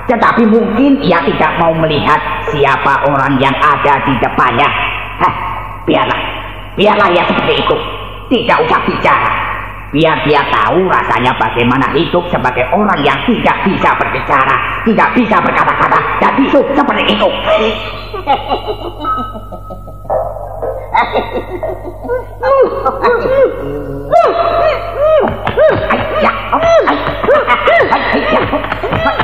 tetapi 0.04 0.44
mungkin 0.44 1.00
ia 1.00 1.16
tidak 1.24 1.52
mau 1.56 1.72
melihat 1.72 2.20
siapa 2.52 3.08
orang 3.08 3.40
yang 3.40 3.54
ada 3.56 3.94
di 4.04 4.12
depannya. 4.20 4.68
Hah, 5.24 5.34
biarlah, 5.88 6.20
biarlah 6.76 7.08
ia 7.12 7.24
seperti 7.24 7.64
itu. 7.64 7.76
Tidak 8.28 8.58
usah 8.68 8.80
bicara. 8.84 9.32
Biar 9.94 10.26
dia 10.26 10.42
tahu 10.50 10.90
rasanya 10.90 11.30
bagaimana 11.38 11.86
hidup 11.94 12.26
sebagai 12.26 12.66
orang 12.74 12.98
yang 13.06 13.14
tidak 13.30 13.54
bisa 13.62 13.94
berbicara, 13.94 14.82
tidak 14.82 15.08
bisa 15.14 15.38
berkata-kata, 15.38 15.98
dan 16.18 16.32
hidup 16.42 16.66
seperti 16.74 17.14
itu. 17.14 17.28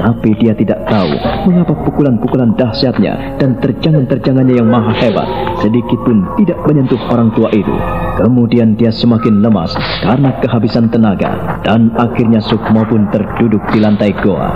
Tapi 0.00 0.32
dia 0.40 0.56
tidak 0.56 0.88
tahu 0.88 1.12
mengapa 1.44 1.76
pukulan-pukulan 1.84 2.56
dahsyatnya 2.56 3.36
dan 3.36 3.60
terjangan-terjangannya 3.60 4.56
yang 4.56 4.68
maha 4.72 4.96
hebat 4.96 5.28
sedikit 5.60 6.00
pun 6.08 6.24
tidak 6.40 6.56
menyentuh 6.64 7.00
orang 7.12 7.28
tua 7.36 7.52
itu. 7.52 7.72
Kemudian 8.16 8.80
dia 8.80 8.88
semakin 8.88 9.44
lemas 9.44 9.76
karena 10.00 10.32
kehabisan 10.40 10.88
tenaga 10.88 11.60
dan 11.60 11.92
akhirnya 12.00 12.40
Sukmo 12.40 12.80
pun 12.88 13.12
terduduk 13.12 13.60
di 13.68 13.78
lantai 13.84 14.16
goa. 14.16 14.50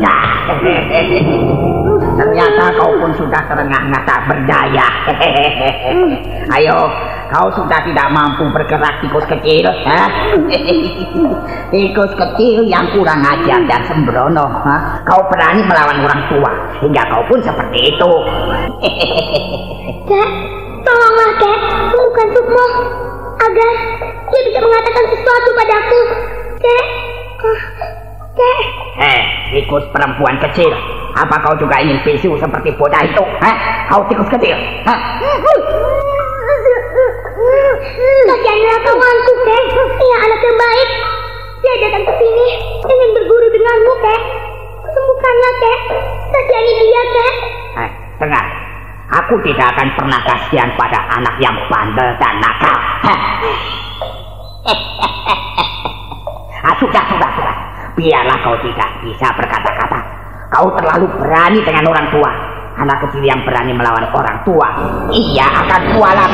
Ya, 0.00 0.16
ternyata 2.16 2.64
kau 2.80 2.96
pun 2.96 3.12
sudah 3.20 3.42
terengah-engah 3.44 4.02
tak 4.08 4.20
berdaya. 4.24 4.88
Ayo, 6.56 6.88
kau 7.32 7.48
sudah 7.56 7.80
tidak 7.80 8.08
mampu 8.12 8.44
bergerak 8.52 9.00
tikus 9.00 9.24
kecil. 9.24 9.64
ha? 9.88 10.02
tikus 11.72 12.12
kecil 12.12 12.68
yang 12.68 12.84
kurang 12.92 13.24
ajar 13.24 13.64
dan 13.64 13.80
sembrono. 13.88 14.44
ha? 14.44 15.00
Kau 15.08 15.24
berani 15.32 15.64
melawan 15.64 16.04
orang 16.04 16.20
tua, 16.28 16.52
hingga 16.84 17.02
kau 17.08 17.24
pun 17.24 17.40
seperti 17.40 17.96
itu. 17.96 18.12
Kek, 20.04 20.30
tolonglah 20.84 21.30
Kek, 21.40 21.58
bukan 21.96 22.28
Sukmo. 22.36 22.66
Agar 23.42 23.70
dia 24.28 24.40
bisa 24.46 24.60
mengatakan 24.60 25.04
sesuatu 25.08 25.50
padaku. 25.56 26.00
Kek, 26.62 26.84
Kek, 28.32 28.58
Eh, 28.96 29.22
tikus 29.52 29.84
perempuan 29.92 30.40
kecil. 30.40 30.72
Apa 31.12 31.36
kau 31.44 31.52
juga 31.60 31.76
ingin 31.84 32.00
bisu 32.00 32.32
seperti 32.40 32.72
bocah 32.80 33.04
itu? 33.04 33.24
Hah? 33.44 33.56
Kau 33.92 34.00
tikus 34.08 34.28
kecil. 34.32 34.56
Hah? 34.88 35.00
kasihanlah 38.32 38.78
kawanku 38.88 39.32
Kek. 39.44 39.64
Ia 40.00 40.16
anak 40.24 40.40
yang 40.40 40.56
baik. 40.56 40.88
Dia 41.62 41.74
datang 41.84 42.04
ke 42.08 42.12
sini 42.16 42.46
ingin 42.88 43.10
berguru 43.20 43.46
denganmu 43.52 43.92
Kek. 44.00 44.20
Sembuhkanlah 44.88 45.52
Kek. 45.60 45.80
Kasihani 46.32 46.72
dia 46.80 47.02
Kek. 47.12 47.34
Eh, 47.84 47.90
dengar. 48.16 48.46
Aku 49.12 49.36
tidak 49.44 49.76
akan 49.76 49.88
pernah 49.92 50.20
kasihan 50.24 50.72
pada 50.72 51.04
anak 51.20 51.36
yang 51.36 51.52
bandel 51.68 52.16
dan 52.16 52.34
nakal. 52.40 52.76
Hah? 53.04 53.18
ah, 56.72 56.74
sudah, 56.80 57.04
sudah, 57.12 57.30
sudah. 57.36 57.61
Biarlah 57.92 58.38
kau 58.40 58.56
tidak 58.64 58.90
bisa 59.04 59.28
berkata-kata. 59.36 60.00
Kau 60.48 60.72
terlalu 60.76 61.06
berani 61.20 61.60
dengan 61.60 61.84
orang 61.92 62.08
tua. 62.08 62.32
Anak 62.72 63.04
kecil 63.04 63.28
yang 63.28 63.44
berani 63.44 63.76
melawan 63.76 64.08
orang 64.16 64.40
tua, 64.48 64.68
ia 65.12 65.44
akan 65.44 65.82
kualat. 65.92 66.32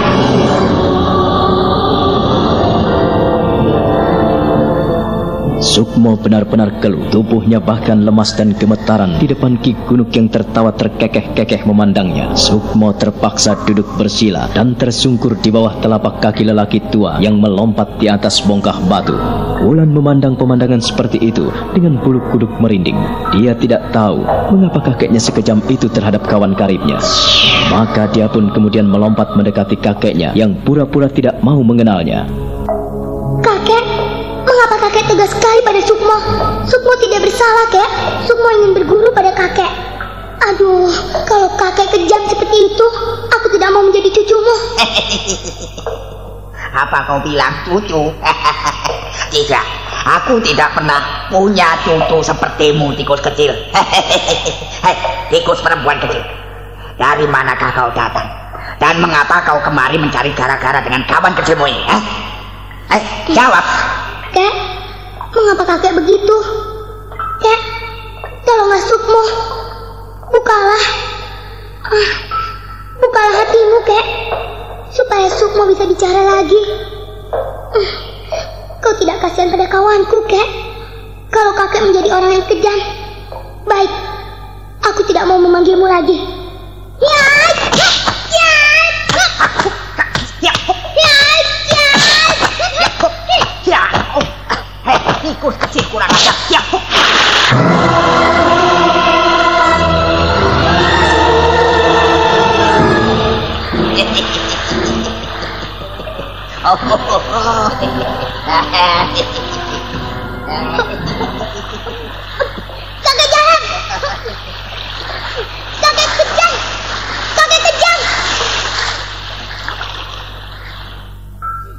Sukmo 5.58 6.14
benar-benar 6.14 6.78
keluh, 6.78 7.10
tubuhnya 7.10 7.58
bahkan 7.58 8.06
lemas 8.06 8.30
dan 8.38 8.54
gemetaran 8.54 9.18
di 9.18 9.26
depan 9.26 9.58
Ki 9.58 9.74
Gunuk 9.90 10.14
yang 10.14 10.30
tertawa 10.30 10.70
terkekeh-kekeh 10.70 11.66
memandangnya. 11.66 12.38
Sukmo 12.38 12.94
terpaksa 12.94 13.58
duduk 13.66 13.90
bersila 13.98 14.46
dan 14.54 14.78
tersungkur 14.78 15.34
di 15.42 15.50
bawah 15.50 15.82
telapak 15.82 16.22
kaki 16.22 16.46
lelaki 16.46 16.78
tua 16.94 17.18
yang 17.18 17.42
melompat 17.42 17.98
di 17.98 18.06
atas 18.06 18.38
bongkah 18.46 18.78
batu. 18.86 19.18
Wulan 19.66 19.90
memandang 19.90 20.38
pemandangan 20.38 20.78
seperti 20.78 21.18
itu 21.18 21.50
dengan 21.74 21.98
bulu 21.98 22.22
kuduk 22.30 22.54
merinding. 22.62 22.98
Dia 23.34 23.58
tidak 23.58 23.90
tahu 23.90 24.22
mengapa 24.54 24.94
kakeknya 24.94 25.18
sekejam 25.18 25.58
itu 25.66 25.90
terhadap 25.90 26.22
kawan 26.30 26.54
karibnya. 26.54 27.02
Maka 27.74 28.06
dia 28.14 28.30
pun 28.30 28.54
kemudian 28.54 28.86
melompat 28.86 29.34
mendekati 29.34 29.74
kakeknya 29.74 30.38
yang 30.38 30.54
pura-pura 30.62 31.10
tidak 31.10 31.42
mau 31.42 31.58
mengenalnya. 31.66 32.30
Kakek, 34.98 35.14
tegas 35.14 35.30
sekali 35.30 35.62
pada 35.62 35.78
Sukmo? 35.86 36.16
Sukmo 36.66 36.90
tidak 36.98 37.30
bersalah, 37.30 37.70
Kek. 37.70 37.90
Sukmo 38.26 38.50
ingin 38.50 38.82
berguru 38.82 39.06
pada 39.14 39.30
kakek. 39.30 39.70
Aduh, 40.42 40.90
kalau 41.22 41.54
kakek 41.54 41.86
kejam 41.94 42.18
seperti 42.26 42.66
itu, 42.66 42.86
aku 43.30 43.46
tidak 43.54 43.70
mau 43.78 43.86
menjadi 43.86 44.10
cucumu. 44.10 44.54
Apa 46.82 46.98
kau 47.06 47.22
bilang 47.22 47.62
cucu? 47.62 48.10
tidak, 49.38 49.62
aku 50.02 50.42
tidak 50.42 50.74
pernah 50.74 51.30
punya 51.30 51.78
cucu 51.86 52.18
sepertimu, 52.18 52.90
tikus 52.98 53.22
kecil. 53.22 53.54
Hei, 54.82 54.96
tikus 55.30 55.62
perempuan 55.62 56.02
kecil. 56.02 56.26
Dari 56.98 57.22
manakah 57.30 57.70
kau 57.70 57.94
datang? 57.94 58.26
Dan 58.82 58.98
mengapa 58.98 59.46
kau 59.46 59.62
kemari 59.62 59.94
mencari 59.94 60.34
gara-gara 60.34 60.82
dengan 60.82 61.06
kawan 61.06 61.38
kecilmu 61.38 61.70
ini? 61.70 61.86
Eh, 61.86 62.02
eh 62.98 63.02
jawab. 63.30 63.62
Kek, 64.34 64.67
mengapa 65.38 65.62
kakek 65.62 65.94
begitu? 65.94 66.36
Kek, 67.38 67.60
tolonglah 68.42 68.82
Sukmo. 68.82 69.22
Bukalah. 70.34 70.84
Ah, 71.86 72.10
bukalah 72.98 73.34
hatimu, 73.46 73.78
Kek. 73.86 74.06
Supaya 74.90 75.30
Sukmo 75.30 75.70
bisa 75.70 75.86
bicara 75.86 76.42
lagi. 76.42 76.62
Hmm, 77.70 77.90
Kau 78.82 78.94
tidak 78.98 79.22
kasihan 79.22 79.54
pada 79.54 79.70
kawanku, 79.70 80.26
Kek. 80.26 80.48
Kalau 81.30 81.54
kakek 81.54 81.86
menjadi 81.86 82.08
orang 82.10 82.32
yang 82.42 82.46
kejam. 82.50 82.78
Baik, 83.68 83.92
aku 84.82 85.06
tidak 85.06 85.28
mau 85.30 85.38
memanggilmu 85.38 85.86
lagi. 85.86 86.18
Ya, 86.98 87.22
ya, 87.78 87.90
ya, 88.34 88.50
Ya, 90.42 90.54
ya, 90.98 91.14
ya. 93.68 93.82
Tikus 95.22 95.56
kecil 95.66 95.84
kurang 95.90 96.10
ajar. 96.10 96.36
Ya. 96.50 96.62
Oh! 106.68 106.76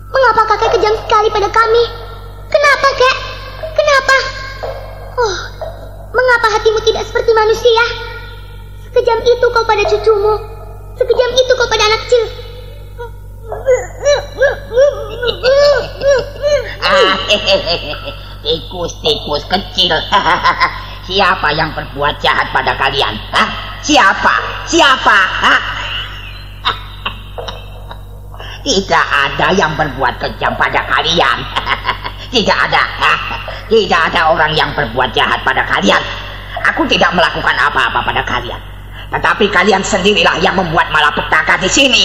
Mengapa 0.10 0.41
kakek 0.58 0.73
kejam 0.78 0.93
sekali 1.06 1.30
pada 1.30 1.49
kami? 1.54 1.98
Kau 9.51 9.63
pada 9.65 9.83
cucumu. 9.85 10.33
Sekejam 10.95 11.29
itu 11.35 11.51
kau 11.55 11.67
pada 11.69 11.83
anak 11.89 11.99
kecil. 12.07 12.23
Tikus-tikus 18.39 19.43
kecil. 19.49 19.93
Siapa 21.09 21.49
yang 21.57 21.73
berbuat 21.73 22.21
jahat 22.21 22.53
pada 22.53 22.77
kalian? 22.77 23.17
Hah? 23.33 23.49
Siapa? 23.81 24.35
Siapa? 24.69 25.19
Hah? 25.41 25.59
Tidak 28.67 29.05
ada 29.09 29.47
yang 29.57 29.73
berbuat 29.73 30.21
kejam 30.21 30.53
pada 30.53 30.85
kalian. 30.85 31.38
tidak 32.33 32.57
ada. 32.69 32.83
Tidak 33.69 34.01
ada 34.13 34.33
orang 34.33 34.53
yang 34.53 34.69
berbuat 34.73 35.13
jahat 35.13 35.41
pada 35.41 35.65
kalian. 35.65 36.01
Aku 36.73 36.85
tidak 36.85 37.13
melakukan 37.13 37.53
apa-apa 37.57 38.01
pada 38.05 38.21
kalian. 38.25 38.62
Tetapi 39.10 39.45
kalian 39.50 39.82
sendirilah 39.82 40.38
yang 40.38 40.54
membuat 40.54 40.93
malapetaka 40.93 41.58
di 41.65 41.69
sini. 41.69 42.04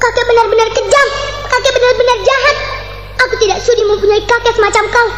kakek 0.00 0.24
benar-benar 0.24 0.68
kejam. 0.72 1.06
Kakek 1.44 1.72
benar-benar 1.76 2.18
jahat. 2.24 2.56
Aku 3.28 3.34
tidak 3.36 3.60
sudi 3.60 3.84
mempunyai 3.84 4.24
kakek 4.24 4.56
semacam 4.56 4.84
kau. 4.88 5.08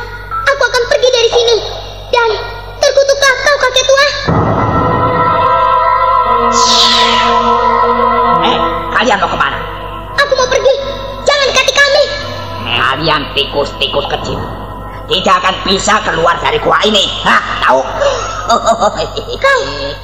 Aku 0.51 0.63
akan 0.67 0.83
pergi 0.91 1.09
dari 1.15 1.31
sini. 1.31 1.57
Dan 2.11 2.31
terkutuklah 2.83 3.35
kau 3.47 3.57
kakek 3.63 3.85
tua. 3.87 4.07
Eh, 8.43 8.57
kalian 8.99 9.19
mau 9.23 9.31
ke 9.31 9.39
mana? 9.39 9.59
Aku 10.19 10.33
mau 10.35 10.49
pergi. 10.51 10.75
Jangan 11.23 11.47
dekati 11.55 11.73
kami. 11.79 12.05
Kalian 12.75 13.23
tikus-tikus 13.39 14.07
kecil. 14.11 14.39
Tidak 15.05 15.35
akan 15.37 15.55
bisa 15.63 16.01
keluar 16.03 16.35
dari 16.43 16.59
gua 16.59 16.81
ini. 16.83 17.07
Hah, 17.23 17.43
tahu? 17.61 17.81
Kau, 18.45 19.61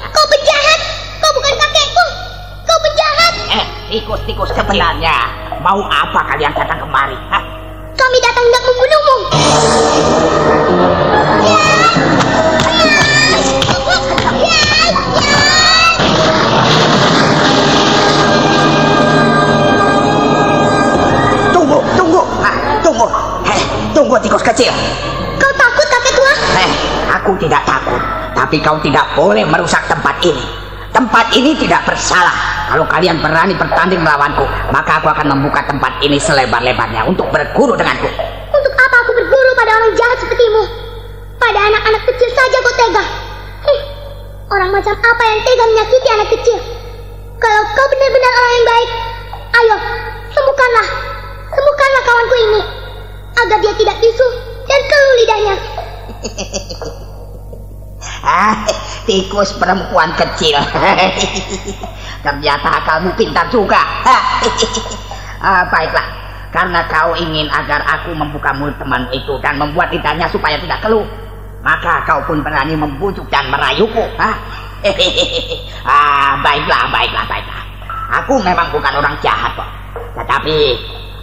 kau 0.09 0.25
penjahat. 0.25 0.79
Kau 1.21 1.29
bukan 1.37 1.53
kakekku. 1.61 2.05
Kau 2.65 2.79
penjahat. 2.81 3.33
Eh, 3.53 3.65
tikus-tikus 3.93 4.49
sebenarnya. 4.57 5.13
Mau 5.61 5.77
apa 5.85 6.25
kalian 6.33 6.49
datang 6.57 6.81
kemari? 6.81 7.13
Hah? 7.29 7.43
Kami 7.93 8.17
datang 8.17 8.41
hendak 8.41 8.63
membunuhmu. 8.65 9.17
Tunggu, 21.53 21.77
tunggu. 21.93 22.21
Ah, 22.41 22.55
tunggu. 22.81 23.05
Hei, 23.45 23.61
tunggu 23.93 24.17
tikus 24.17 24.41
kecil. 24.41 24.73
Kau 25.37 25.51
takut 25.53 25.85
kakek 25.85 26.13
tua? 26.17 26.33
Eh, 26.57 26.69
aku 27.21 27.37
tidak 27.37 27.61
takut. 27.69 28.20
Tapi 28.51 28.67
kau 28.67 28.75
tidak 28.83 29.15
boleh 29.15 29.47
merusak 29.47 29.79
tempat 29.87 30.19
ini. 30.27 30.43
Tempat 30.91 31.31
ini 31.39 31.55
tidak 31.55 31.87
bersalah. 31.87 32.67
Kalau 32.67 32.83
kalian 32.83 33.23
berani 33.23 33.55
bertanding 33.55 34.03
melawanku, 34.03 34.43
maka 34.75 34.99
aku 34.99 35.07
akan 35.07 35.31
membuka 35.31 35.63
tempat 35.63 35.95
ini 36.03 36.19
selebar-lebarnya 36.19 37.07
untuk 37.07 37.31
berguru 37.31 37.79
denganku. 37.79 38.11
Untuk 38.51 38.73
apa 38.75 38.95
aku 39.07 39.15
berguru 39.15 39.51
pada 39.55 39.71
orang 39.71 39.95
jahat 39.95 40.19
sepertimu? 40.19 40.67
Pada 41.39 41.63
anak-anak 41.63 42.03
kecil 42.11 42.27
saja 42.35 42.57
kau 42.59 42.75
tega. 42.75 43.03
Hm, 43.63 43.79
orang 44.51 44.69
macam 44.75 44.99
apa 44.99 45.23
yang 45.31 45.39
tega 45.47 45.65
menyakiti 45.71 46.07
anak 46.11 46.27
kecil? 46.35 46.59
Kalau 47.39 47.61
kau 47.71 47.87
benar-benar 47.87 48.31
orang 48.35 48.51
yang 48.51 48.67
baik, 48.67 48.89
ayo, 49.31 49.77
tikus 59.11 59.51
perempuan 59.59 60.15
kecil. 60.15 60.55
Ternyata 62.25 62.71
kamu 62.87 63.11
pintar 63.19 63.51
juga. 63.51 63.83
ah, 65.43 65.67
baiklah, 65.67 66.07
karena 66.55 66.87
kau 66.87 67.11
ingin 67.19 67.51
agar 67.51 67.83
aku 67.83 68.15
membuka 68.15 68.55
mulut 68.55 68.79
teman 68.79 69.03
itu 69.11 69.35
dan 69.43 69.59
membuat 69.59 69.91
lidahnya 69.91 70.31
supaya 70.31 70.55
tidak 70.55 70.79
keluh, 70.79 71.03
maka 71.59 72.07
kau 72.07 72.23
pun 72.23 72.39
berani 72.39 72.79
membujuk 72.79 73.27
dan 73.27 73.51
merayuku. 73.51 74.07
Ah, 74.15 74.39
ah 75.91 76.39
baiklah, 76.39 76.87
baiklah, 76.87 77.25
baiklah. 77.27 77.63
Aku 78.23 78.39
memang 78.39 78.71
bukan 78.71 78.95
orang 78.95 79.15
jahat 79.19 79.51
kok, 79.59 79.67
tetapi 80.15 80.55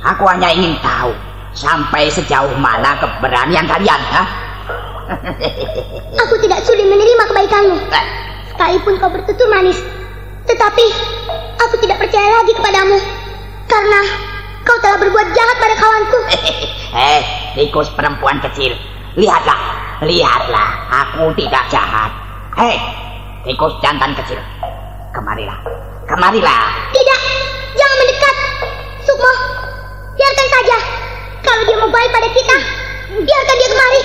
aku 0.05 0.24
hanya 0.29 0.53
ingin 0.53 0.77
tahu 0.85 1.12
sampai 1.57 2.12
sejauh 2.12 2.53
mana 2.61 3.01
keberanian 3.01 3.64
kalian. 3.64 4.01
Ah? 4.12 4.48
Aku 6.23 6.35
tidak 6.44 6.61
sudi 6.64 6.85
menerima 6.85 7.25
kebaikanmu. 7.33 7.77
Sekalipun 8.53 8.94
kau 9.01 9.11
bertutur 9.11 9.49
manis. 9.49 9.79
Tetapi, 10.49 10.87
aku 11.61 11.75
tidak 11.85 12.01
percaya 12.01 12.40
lagi 12.40 12.53
kepadamu. 12.57 12.97
Karena 13.68 14.01
kau 14.64 14.79
telah 14.81 14.99
berbuat 15.01 15.29
jahat 15.37 15.57
pada 15.61 15.75
kawanku. 15.77 16.21
Eh, 16.88 17.21
tikus 17.53 17.92
perempuan 17.92 18.40
kecil. 18.40 18.73
Lihatlah, 19.12 19.61
lihatlah. 20.09 20.88
Aku 20.88 21.37
tidak 21.37 21.68
jahat. 21.68 22.09
Hei, 22.57 22.81
tikus 23.44 23.77
jantan 23.85 24.16
kecil. 24.16 24.40
Kemarilah, 25.12 25.61
kemarilah. 26.09 26.64
Tidak, 26.97 27.21
jangan 27.77 27.97
mendekat. 28.01 28.37
Sukmo, 29.05 29.33
biarkan 30.16 30.49
saja. 30.49 30.77
Kalau 31.44 31.62
dia 31.68 31.77
mau 31.77 31.92
baik 31.92 32.09
pada 32.09 32.29
kita, 32.33 32.57
biarkan 33.09 33.57
dia 33.57 33.68
kemari. 33.73 34.01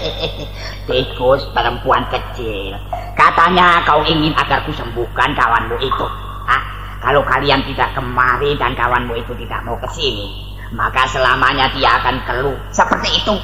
tikus 0.90 1.42
perempuan 1.54 2.02
kecil. 2.10 2.74
Katanya 3.14 3.82
kau 3.86 4.02
ingin 4.06 4.34
agar 4.34 4.66
kusembuhkan 4.66 5.34
kawanmu 5.34 5.76
itu. 5.78 6.06
Hah? 6.46 6.62
Kalau 7.00 7.24
kalian 7.24 7.64
tidak 7.64 7.96
kemari 7.96 8.58
dan 8.60 8.76
kawanmu 8.76 9.16
itu 9.16 9.32
tidak 9.46 9.64
mau 9.64 9.78
ke 9.80 9.88
sini, 9.94 10.50
maka 10.76 11.08
selamanya 11.08 11.72
dia 11.72 11.96
akan 12.02 12.16
keluh 12.28 12.58
seperti 12.74 13.22
itu. 13.22 13.34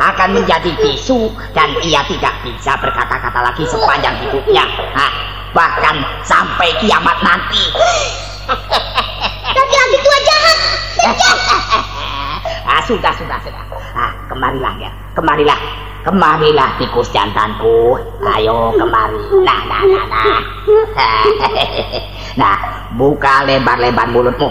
Akan 0.00 0.36
menjadi 0.36 0.70
bisu 0.76 1.28
dan 1.52 1.72
ia 1.84 2.00
tidak 2.08 2.34
bisa 2.44 2.76
berkata-kata 2.80 3.40
lagi 3.52 3.64
sepanjang 3.68 4.16
hidupnya. 4.26 4.64
Hah? 4.96 5.12
Bahkan 5.52 5.96
sampai 6.24 6.72
kiamat 6.80 7.16
nanti. 7.24 7.62
Laki-laki 9.56 9.98
tua 10.04 10.18
jahat. 10.24 10.56
ah, 12.76 12.82
sudah, 12.84 13.12
sudah, 13.16 13.38
sudah. 13.40 13.64
Ah, 13.96 14.12
kemarilah 14.28 14.74
ya, 14.76 14.90
kemarilah. 15.16 15.58
Kemarilah 16.06 16.78
tikus 16.78 17.10
jantanku. 17.10 17.98
Ayo 18.22 18.70
kemari. 18.78 19.18
Nah, 19.42 19.60
nah, 19.66 19.82
nah, 19.82 20.04
nah. 20.06 20.38
nah, 22.40 22.56
buka 22.94 23.42
lebar-lebar 23.42 24.06
mulutmu. 24.14 24.46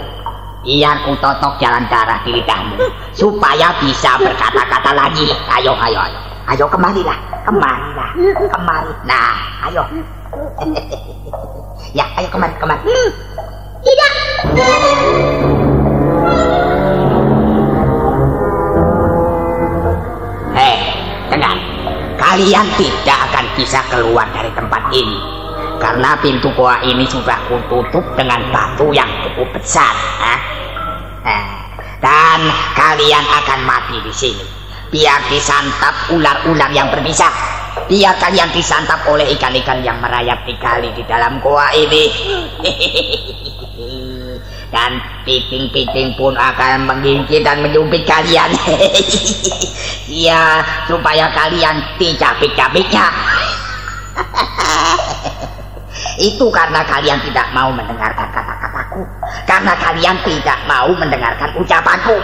Biar 0.68 1.00
ku 1.08 1.16
totok 1.16 1.56
jalan 1.56 1.88
darah 1.88 2.20
di 2.28 2.36
lidahmu. 2.36 2.76
Supaya 3.16 3.72
bisa 3.80 4.20
berkata-kata 4.20 4.92
lagi. 4.92 5.32
Ayo, 5.48 5.72
ayo, 5.80 5.96
ayo. 5.96 6.18
Ayo 6.46 6.68
kemarilah, 6.68 7.16
kemarilah, 7.48 8.10
kemari. 8.52 8.92
Nah, 9.08 9.34
ayo. 9.72 9.82
ya, 11.96 12.04
ayo 12.20 12.28
kemari, 12.28 12.52
kemari. 12.60 12.84
Tidak. 13.80 14.12
Kalian 22.26 22.66
tidak 22.74 23.18
akan 23.30 23.46
bisa 23.54 23.78
keluar 23.86 24.26
dari 24.34 24.50
tempat 24.50 24.90
ini. 24.90 25.14
Karena 25.78 26.18
pintu 26.18 26.50
goa 26.58 26.82
ini 26.82 27.06
sudah 27.06 27.38
kututup 27.46 28.02
dengan 28.18 28.42
batu 28.50 28.90
yang 28.90 29.06
cukup 29.22 29.46
besar. 29.54 29.94
ah. 30.18 30.40
Eh, 31.22 31.46
Dan 32.02 32.40
kalian 32.74 33.22
akan 33.22 33.60
mati 33.62 34.02
di 34.02 34.10
sini. 34.10 34.42
Biar 34.90 35.22
disantap 35.30 36.10
ular-ular 36.10 36.74
yang 36.74 36.90
berbisa. 36.90 37.30
Biar 37.86 38.18
kalian 38.18 38.50
disantap 38.50 39.06
oleh 39.06 39.30
ikan-ikan 39.38 39.86
yang 39.86 40.02
merayap 40.02 40.42
di 40.42 40.58
kali 40.58 40.90
di 40.98 41.06
dalam 41.06 41.38
goa 41.38 41.70
ini. 41.78 42.04
Dan 44.66 44.98
piting-piting 45.22 46.18
pun 46.18 46.34
akan 46.34 46.90
menggigit 46.90 47.46
dan 47.46 47.62
menyumpit 47.62 48.06
kalian. 48.06 48.50
Ya, 50.06 50.62
supaya 50.86 51.26
kalian 51.34 51.82
dicabik-cabiknya. 51.98 53.10
Itu 56.16 56.48
karena 56.48 56.80
kalian 56.86 57.20
tidak 57.20 57.52
mau 57.52 57.68
mendengarkan 57.74 58.30
kata-kataku. 58.32 59.02
Karena 59.44 59.74
kalian 59.76 60.16
tidak 60.24 60.58
mau 60.64 60.88
mendengarkan 60.94 61.50
ucapanku. 61.58 62.16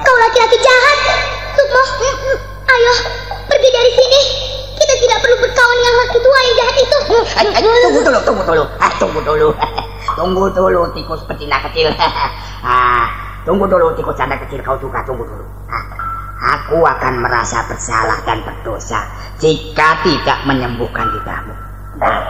Kau 0.00 0.16
laki-laki 0.22 0.58
jahat. 0.62 0.98
Sukmo, 1.56 1.82
ayo 2.70 2.92
pergi 3.50 3.68
dari 3.74 3.92
sini. 3.92 4.22
Kita 4.76 4.94
tidak 5.00 5.18
perlu 5.24 5.36
berkawan 5.40 5.76
dengan 5.80 5.94
laki 6.04 6.18
tua 6.20 6.38
yang 6.38 6.54
jahat 6.60 6.76
itu. 6.76 6.98
Eh, 7.16 7.44
eh, 7.48 7.80
tunggu 7.80 8.00
dulu, 8.04 8.18
tunggu 8.28 8.42
dulu. 8.44 8.64
Ah, 8.76 8.92
tunggu 9.00 9.20
dulu. 9.24 9.48
tunggu 10.18 10.44
dulu, 10.52 10.80
tikus 10.92 11.20
betina 11.24 11.56
kecil. 11.64 11.88
ah, 12.64 13.08
tunggu 13.48 13.64
dulu, 13.64 13.96
tikus 13.96 14.16
janda 14.20 14.36
kecil. 14.36 14.60
Kau 14.60 14.76
juga 14.76 15.00
tunggu 15.08 15.24
dulu. 15.24 15.44
Ah, 15.72 15.84
aku 16.60 16.84
akan 16.84 17.24
merasa 17.24 17.64
bersalah 17.64 18.20
dan 18.28 18.44
berdosa 18.44 19.00
jika 19.40 19.96
tidak 20.04 20.38
menyembuhkan 20.44 21.08
lidahmu. 21.08 21.56
Nah, 21.96 22.20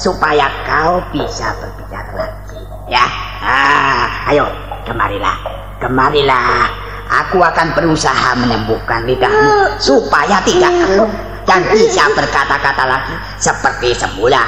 supaya 0.00 0.48
kau 0.64 1.04
bisa 1.12 1.52
berbicara 1.60 2.12
lagi. 2.16 2.60
Ya, 2.88 3.04
ah, 3.44 4.32
ayo, 4.32 4.48
kemarilah, 4.88 5.36
kemarilah. 5.76 6.64
Aku 7.10 7.42
akan 7.42 7.74
berusaha 7.74 8.38
menyembuhkan 8.38 9.04
lidahmu 9.04 9.76
supaya 9.82 10.38
tidak 10.46 10.70
keluh 10.86 11.10
dan 11.50 11.66
bisa 11.66 12.06
berkata-kata 12.14 12.86
lagi 12.86 13.18
seperti 13.42 13.90
semula. 13.90 14.38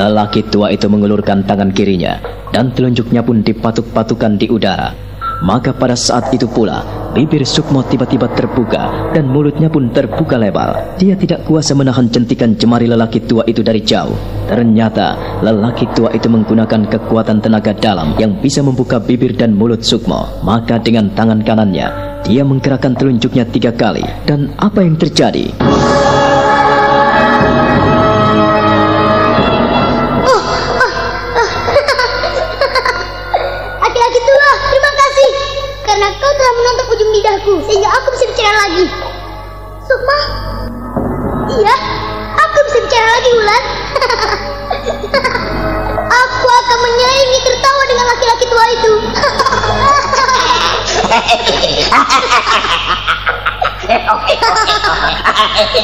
Lelaki 0.00 0.40
tua 0.48 0.72
itu 0.72 0.88
mengulurkan 0.88 1.44
tangan 1.44 1.68
kirinya 1.68 2.16
dan 2.48 2.72
telunjuknya 2.72 3.20
pun 3.20 3.44
dipatuk-patukan 3.44 4.40
di 4.40 4.48
udara. 4.48 5.11
Maka 5.42 5.74
pada 5.74 5.98
saat 5.98 6.30
itu 6.30 6.46
pula, 6.46 6.86
bibir 7.18 7.42
Sukmo 7.42 7.82
tiba-tiba 7.82 8.30
terbuka 8.30 9.10
dan 9.10 9.26
mulutnya 9.26 9.66
pun 9.66 9.90
terbuka 9.90 10.38
lebar. 10.38 10.94
Dia 11.02 11.18
tidak 11.18 11.42
kuasa 11.50 11.74
menahan 11.74 12.06
centikan 12.06 12.54
jemari 12.54 12.86
lelaki 12.86 13.26
tua 13.26 13.42
itu 13.50 13.58
dari 13.58 13.82
jauh. 13.82 14.14
Ternyata, 14.46 15.42
lelaki 15.42 15.90
tua 15.98 16.14
itu 16.14 16.30
menggunakan 16.30 16.86
kekuatan 16.86 17.42
tenaga 17.42 17.74
dalam 17.74 18.14
yang 18.22 18.38
bisa 18.38 18.62
membuka 18.62 19.02
bibir 19.02 19.34
dan 19.34 19.58
mulut 19.58 19.82
Sukmo. 19.82 20.30
Maka 20.46 20.78
dengan 20.78 21.10
tangan 21.10 21.42
kanannya, 21.42 21.90
dia 22.22 22.46
menggerakkan 22.46 22.94
telunjuknya 22.94 23.42
tiga 23.50 23.74
kali. 23.74 24.06
Dan 24.22 24.54
apa 24.62 24.86
yang 24.86 24.94
terjadi? 24.94 25.50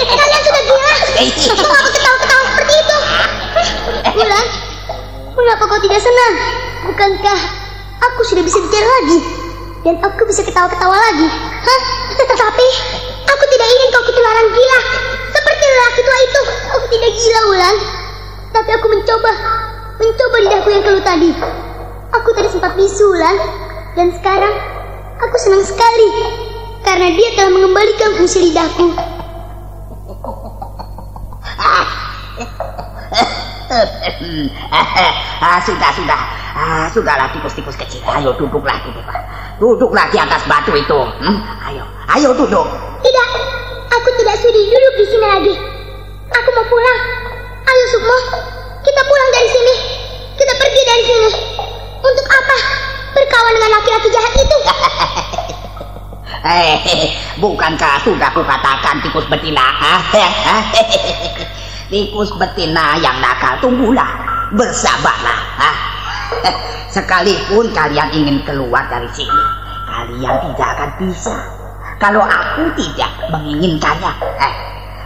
Kalian 0.08 0.40
sudah 0.40 0.62
gila? 0.64 0.92
Mengapa 1.52 1.90
ketawa-ketawa 1.92 2.42
seperti 2.48 2.74
itu? 2.80 2.96
Wulan, 4.16 4.46
mengapa 5.36 5.64
kau 5.68 5.80
tidak 5.84 6.00
senang? 6.00 6.34
Bukankah 6.88 7.40
aku 8.00 8.20
sudah 8.24 8.40
bisa 8.40 8.56
bicara 8.64 8.88
lagi? 8.88 9.18
Dan 9.84 10.00
aku 10.00 10.24
bisa 10.24 10.40
ketawa-ketawa 10.48 10.96
lagi? 10.96 11.28
Hah? 11.60 11.80
Tetapi, 12.18 12.66
aku 13.28 13.44
tidak 13.52 13.68
ingin 13.68 13.88
kau 13.92 14.04
ketularan 14.08 14.48
gila. 14.48 14.80
Seperti 15.28 15.64
lelaki 15.68 16.00
tua 16.00 16.18
itu. 16.24 16.42
Aku 16.72 16.86
tidak 16.88 17.10
gila, 17.20 17.40
Wulan. 17.52 17.76
Tapi 18.56 18.70
aku 18.72 18.86
mencoba. 18.88 19.32
Mencoba 19.98 20.36
lidahku 20.40 20.68
yang 20.72 20.82
keluh 20.86 21.04
tadi. 21.04 21.30
Aku 22.16 22.28
tadi 22.32 22.48
sempat 22.48 22.72
bisu, 22.80 23.12
Wulan. 23.12 23.36
Dan 23.94 24.14
sekarang, 24.16 24.77
aku 25.18 25.36
senang 25.38 25.64
sekali. 25.66 26.08
Karena 26.86 27.12
dia 27.12 27.28
telah 27.36 27.52
mengembalikan 27.52 28.16
fungsi 28.16 28.48
lidahku. 28.48 28.86
ah, 35.42 35.58
sudah, 35.62 35.90
sudah. 35.92 36.20
Ah, 36.58 36.86
sudahlah 36.90 37.28
tikus-tikus 37.34 37.76
kecil. 37.76 38.00
Ayo 38.08 38.34
duduk 38.34 38.64
lagi, 38.64 38.88
Dewa. 38.90 39.14
Duduklah 39.58 40.06
di 40.10 40.18
atas 40.18 40.42
batu 40.46 40.72
itu. 40.74 40.98
Hmm? 41.22 41.38
Ayo, 41.66 41.84
ayo 42.16 42.30
duduk. 42.34 42.66
Tidak, 43.02 43.28
aku 43.90 44.08
tidak 44.22 44.36
sudi 44.42 44.70
duduk 44.70 44.94
di 44.96 45.04
sini 45.06 45.26
lagi. 45.26 45.54
Aku 46.30 46.48
mau 46.54 46.66
pulang. 46.66 47.00
Ayo 47.68 47.84
Sukmo, 47.92 48.16
kita 48.80 49.00
pulang 49.04 49.30
dari 49.34 49.48
sini. 49.50 49.74
Kita 50.38 50.52
pergi 50.56 50.82
dari 50.86 51.04
sini. 51.04 51.30
Untuk 52.00 52.26
apa? 52.26 52.56
Berkawan 53.14 53.52
dengan 53.56 53.70
laki-laki 53.78 54.08
jahat 54.12 54.32
itu. 54.36 54.58
Hehehe, 56.38 57.18
bukankah 57.42 57.98
sudah 58.06 58.30
kukatakan 58.30 59.02
tikus 59.02 59.26
betina? 59.26 59.66
tikus 61.92 62.30
betina 62.38 62.94
yang 63.02 63.18
nakal 63.18 63.58
tunggulah, 63.58 64.08
bersabarlah. 64.54 65.40
Sekalipun 66.88 67.68
kalian 67.74 68.08
ingin 68.16 68.40
keluar 68.48 68.86
dari 68.88 69.08
sini, 69.12 69.42
kalian 69.88 70.34
tidak 70.50 70.68
akan 70.78 70.90
bisa. 71.02 71.36
Kalau 71.98 72.22
aku 72.22 72.70
tidak 72.78 73.10
menginginkannya, 73.34 74.12
eh, 74.38 74.54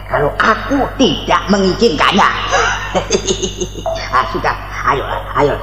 kalau 0.07 0.29
aku 0.37 0.85
tidak 1.01 1.41
mengizinkannya. 1.49 2.29
ah, 4.15 4.25
sudah, 4.29 4.53
ayo, 4.93 5.03
ayo, 5.41 5.55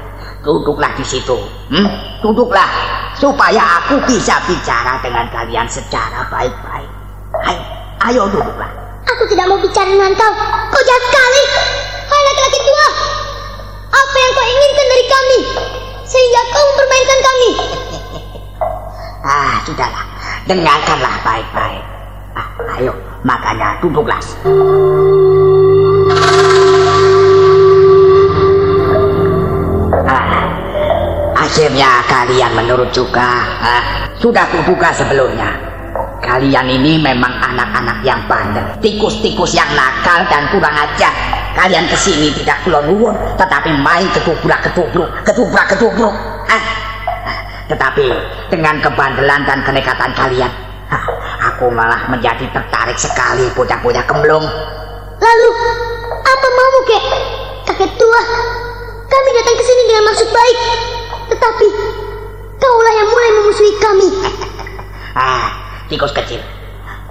duduklah 0.44 0.92
di 0.96 1.04
situ. 1.04 1.36
Hmm? 1.70 1.88
Duduklah, 2.20 2.68
supaya 3.16 3.80
aku 3.80 4.00
bisa 4.08 4.40
bicara 4.48 5.00
dengan 5.04 5.28
kalian 5.32 5.68
secara 5.68 6.24
baik-baik. 6.28 6.90
Ayo, 7.46 7.62
ayo 8.08 8.22
duduklah. 8.28 8.70
Aku 9.08 9.22
tidak 9.28 9.48
mau 9.48 9.58
bicara 9.60 9.88
dengan 9.88 10.12
kau. 10.16 10.32
Kau 10.70 10.82
jahat 10.84 11.02
sekali. 11.08 11.44
Hai 12.10 12.20
laki-laki 12.26 12.58
tua. 12.64 12.88
Apa 13.90 14.16
yang 14.16 14.32
kau 14.32 14.46
inginkan 14.46 14.86
dari 14.86 15.04
kami? 15.06 15.38
Sehingga 16.04 16.40
kau 16.52 16.64
mempermainkan 16.72 17.20
kami. 17.24 17.50
Ah, 19.20 19.60
sudahlah. 19.68 20.00
Dengarkanlah 20.48 21.20
baik-baik. 21.20 21.84
Ah, 22.32 22.48
ayo, 22.80 22.96
makanya 23.20 23.76
duduklah. 23.84 24.16
Akhirnya 31.34 32.04
kalian 32.06 32.52
menurut 32.54 32.90
juga. 32.94 33.42
Ah, 33.60 33.82
sudah 34.20 34.44
kuduga 34.52 34.92
sebelumnya. 34.92 35.50
Kalian 36.20 36.68
ini 36.68 37.00
memang 37.00 37.32
anak-anak 37.42 38.04
yang 38.06 38.20
bandel, 38.30 38.62
tikus-tikus 38.78 39.56
yang 39.56 39.66
nakal 39.74 40.22
dan 40.28 40.46
kurang 40.52 40.76
ajar. 40.76 41.10
Kalian 41.56 41.90
ke 41.90 41.96
sini 41.98 42.30
tidak 42.30 42.62
nuwun, 42.68 43.16
tetapi 43.34 43.74
main 43.82 44.06
ketubrak 44.14 44.62
ketubrak 44.62 45.10
ketubrak 45.26 45.66
ketubrak. 45.74 46.14
Ah, 46.46 46.64
tetapi 47.66 48.06
dengan 48.52 48.78
kebandelan 48.78 49.42
dan 49.48 49.58
kenekatan 49.66 50.12
kalian, 50.14 50.52
ah, 50.92 51.04
aku 51.50 51.72
malah 51.72 52.06
menjadi 52.06 52.46
tertarik 52.54 52.98
sekali 53.00 53.50
bocah-bocah 53.58 54.04
kemblung. 54.06 54.44
Lalu, 55.20 55.48
apa 56.22 56.46
maumu, 56.54 56.80
kek? 56.86 57.04
Kakek 57.68 57.90
tua, 57.98 58.22
kami 59.20 59.36
datang 59.36 59.56
ke 59.60 59.64
sini 59.68 59.82
dengan 59.84 60.04
maksud 60.08 60.28
baik. 60.32 60.58
Tetapi, 61.28 61.66
kaulah 62.56 62.92
yang 62.96 63.08
mulai 63.12 63.30
memusuhi 63.36 63.72
kami. 63.76 64.08
Ah, 65.10 65.50
tikus 65.90 66.14
kecil, 66.14 66.38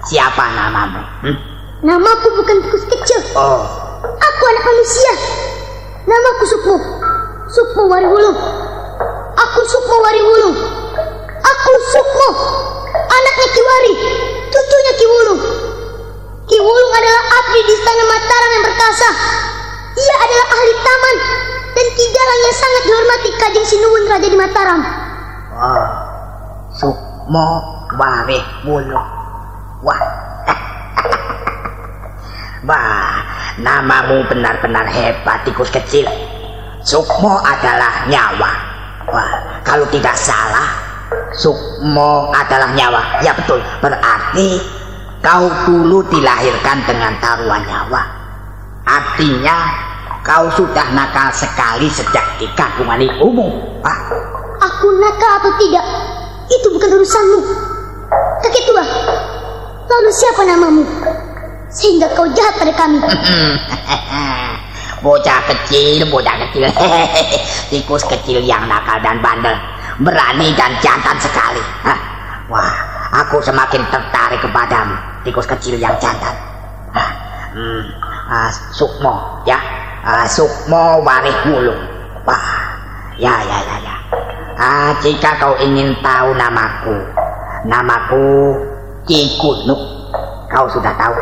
siapa 0.08 0.40
namamu? 0.56 1.04
Hmm? 1.20 1.36
Namaku 1.84 2.32
bukan 2.32 2.64
tikus 2.64 2.88
kecil. 2.88 3.20
Oh, 3.36 3.60
Aku 4.00 4.42
anak 4.48 4.64
manusia. 4.64 5.12
Namaku 6.08 6.44
Sukmo. 6.48 6.76
Sukmo 7.52 7.92
Wariwulung. 7.92 8.34
Aku 9.36 9.60
Sukmo 9.68 9.96
Wariwulung. 10.00 10.56
Aku 11.44 11.70
Sukmo. 11.92 12.28
Anaknya 12.88 13.46
Kiwari. 13.52 13.94
Cucunya 14.48 14.92
Kiwulung. 14.96 15.40
Kiwulung 16.48 16.92
adalah 16.96 17.22
abdi 17.36 17.60
di 17.68 17.72
istana 17.76 18.04
Mataram 18.08 18.50
yang 18.56 18.64
perkasa. 18.64 19.08
Ia 19.92 20.14
adalah 20.24 20.46
ahli 20.56 20.72
taman 20.80 21.16
dan 21.70 21.86
kijalang 21.94 22.40
yang 22.42 22.56
sangat 22.56 22.82
dihormati 22.86 23.30
Kajeng 23.38 23.66
Sinuwun 23.66 24.04
Raja 24.10 24.28
di 24.28 24.38
Mataram. 24.38 24.80
oh, 25.54 25.86
Sukmo 26.74 27.48
Wareh 27.98 28.44
Wulung. 28.66 29.08
Wah, 29.80 30.02
Wah, 32.60 33.24
namamu 33.56 34.20
benar-benar 34.28 34.84
hebat, 34.84 35.40
tikus 35.48 35.72
kecil. 35.72 36.04
Sukmo 36.84 37.40
adalah 37.40 38.04
nyawa. 38.04 38.52
Wah, 39.08 39.30
kalau 39.64 39.88
tidak 39.88 40.12
salah, 40.12 40.68
Sukmo 41.32 42.28
adalah 42.36 42.70
nyawa. 42.76 43.24
Ya 43.24 43.32
betul, 43.32 43.64
berarti 43.80 44.60
kau 45.24 45.48
dulu 45.64 46.04
dilahirkan 46.12 46.84
dengan 46.84 47.16
taruhan 47.24 47.64
nyawa. 47.64 48.02
Artinya, 48.84 49.56
kau 50.20 50.44
sudah 50.52 50.92
nakal 50.92 51.32
sekali 51.32 51.88
sejak 51.88 52.24
di 52.36 52.46
kandungan 52.52 53.00
ibumu. 53.00 53.48
Ah, 53.84 53.96
Aku 54.60 54.92
nakal 55.00 55.40
atau 55.40 55.52
tidak, 55.56 55.84
itu 56.52 56.68
bukan 56.76 57.00
urusanmu. 57.00 57.40
Kakek 58.44 58.62
tua, 58.68 58.84
lalu 59.88 60.10
siapa 60.12 60.44
namamu? 60.44 60.84
Sehingga 61.72 62.12
kau 62.12 62.28
jahat 62.36 62.60
pada 62.60 62.72
kami. 62.76 63.00
bocah 65.04 65.40
kecil, 65.48 66.04
bocah 66.12 66.36
kecil, 66.44 66.68
tikus 67.72 68.04
kecil 68.04 68.44
yang 68.44 68.68
nakal 68.68 69.00
dan 69.00 69.16
bandel, 69.24 69.56
berani 70.04 70.52
dan 70.52 70.76
jantan 70.84 71.16
sekali. 71.16 71.62
Hah? 71.88 71.98
Wah, 72.52 72.72
aku 73.24 73.40
semakin 73.40 73.80
tertarik 73.88 74.44
kepadamu, 74.44 75.24
tikus 75.24 75.48
kecil 75.48 75.80
yang 75.80 75.96
jantan. 75.96 76.36
Hah? 76.92 77.10
Hmm, 77.56 77.84
ah, 78.28 78.52
Sukmo, 78.76 79.40
ya, 79.48 79.56
Ah, 80.00 80.24
Sukmo 80.24 81.04
Warih 81.04 81.36
Wulung. 81.44 81.80
Wah, 82.24 82.48
ya, 83.20 83.36
ya, 83.44 83.58
ya, 83.60 83.76
ya. 83.84 83.96
Ah, 84.56 84.96
jika 85.04 85.36
kau 85.36 85.52
ingin 85.60 85.92
tahu 86.00 86.32
namaku, 86.36 86.96
namaku 87.68 88.56
Ki 89.04 89.36
Gunuk. 89.36 89.80
Kau 90.48 90.64
sudah 90.72 90.96
tahu? 90.96 91.16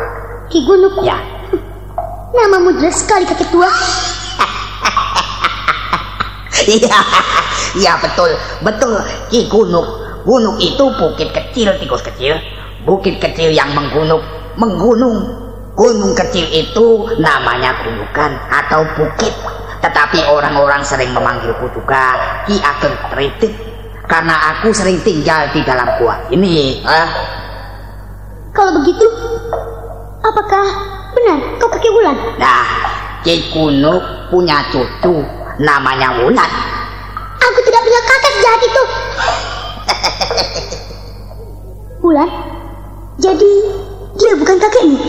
Ki 0.47 0.63
Gunuk. 0.63 0.95
Ya. 1.03 1.19
Namamu 2.35 2.77
jelas 2.79 3.03
sekali 3.03 3.27
kakek 3.27 3.51
tua. 3.51 3.67
Iya, 6.69 7.01
iya 7.81 7.97
betul, 7.97 8.29
betul. 8.61 8.99
Ki 9.31 9.49
Gunuk, 9.49 9.87
gunuk 10.27 10.59
itu 10.61 10.85
bukit 11.01 11.33
kecil, 11.33 11.73
tikus 11.81 12.03
kecil. 12.05 12.37
Bukit 12.85 13.17
kecil 13.17 13.49
yang 13.49 13.73
menggunung, 13.73 14.21
menggunung. 14.59 15.48
Gunung 15.77 16.13
kecil 16.17 16.45
itu 16.49 16.87
namanya 17.21 17.75
gunungan 17.85 18.31
atau 18.49 18.83
bukit. 18.97 19.31
Tetapi 19.79 20.27
orang-orang 20.27 20.83
sering 20.83 21.15
memanggilku 21.15 21.71
juga 21.71 22.19
Ki 22.43 22.59
Ageng 22.59 22.95
Tritit 23.11 23.53
karena 24.09 24.35
aku 24.51 24.75
sering 24.75 24.99
tinggal 25.05 25.47
di 25.55 25.63
dalam 25.63 25.87
gua 26.01 26.19
ini. 26.33 26.83
Ah, 26.83 27.07
Kalau 28.51 28.75
begitu, 28.81 29.05
apakah 30.19 30.65
benar 31.15 31.39
kau 31.61 31.69
kakek 31.71 31.93
Wulan? 31.95 32.17
Nah, 32.41 32.65
Ki 33.23 33.39
Gunuk 33.55 34.01
punya 34.27 34.67
cucu 34.67 35.23
namanya 35.63 36.11
Wulan. 36.19 36.51
Aku 37.39 37.59
tidak 37.63 37.81
punya 37.87 38.01
kakek 38.03 38.33
jahat 38.43 38.61
itu. 38.67 38.83
Wulan, 42.03 42.29
jadi 43.15 43.51
dia 44.19 44.33
bukan 44.35 44.57
kakekmu. 44.59 44.99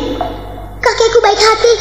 Kakekku 0.81 1.19
baik 1.21 1.41
hati. 1.41 1.73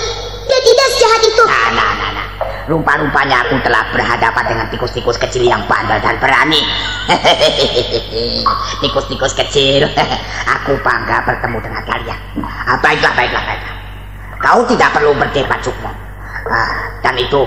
Dia 0.50 0.60
tidak 0.60 0.88
sejahat 0.92 1.22
itu. 1.24 1.44
Nah, 1.48 1.70
nah, 1.72 1.92
nah, 1.96 2.10
nah. 2.20 2.28
Rupa-rupanya 2.68 3.48
aku 3.48 3.58
telah 3.66 3.82
berhadapan 3.90 4.46
dengan 4.46 4.66
tikus-tikus 4.70 5.18
kecil 5.18 5.42
yang 5.48 5.64
bandel 5.66 5.98
dan 6.04 6.20
berani. 6.22 6.62
Tikus-tikus 8.84 9.34
kecil, 9.34 9.90
aku 10.60 10.78
bangga 10.86 11.26
bertemu 11.26 11.58
dengan 11.66 11.82
kalian. 11.88 12.20
Ah, 12.46 12.78
baiklah, 12.78 13.14
baiklah, 13.18 13.42
baiklah. 13.42 13.76
Kau 14.40 14.62
tidak 14.70 14.90
perlu 14.94 15.18
berdebat 15.18 15.60
Sukmo. 15.66 15.90
Ah, 16.50 16.70
dan 17.02 17.18
itu, 17.18 17.42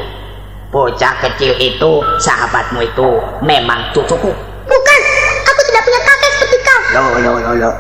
bocah 0.75 1.15
kecil 1.23 1.55
itu, 1.61 1.93
sahabatmu 2.19 2.83
itu 2.83 3.09
memang 3.47 3.95
cucuku. 3.95 4.31
Bukan, 4.67 5.01
aku 5.47 5.61
tidak 5.71 5.83
punya 5.87 6.01
kakek 6.03 6.31
seperti 6.35 6.57
kau. 6.67 6.81
Loh, 6.99 7.09
loh, 7.23 7.37
loh, 7.39 7.55
loh. 7.55 7.75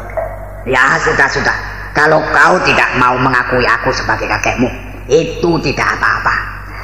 Ya, 0.62 0.94
sudah, 1.02 1.26
sudah. 1.26 1.81
Kalau 1.92 2.24
kau 2.32 2.56
tidak 2.64 2.88
mau 2.96 3.12
mengakui 3.20 3.68
aku 3.68 3.92
sebagai 3.92 4.24
kakekmu, 4.24 4.68
itu 5.12 5.50
tidak 5.60 6.00
apa-apa. 6.00 6.34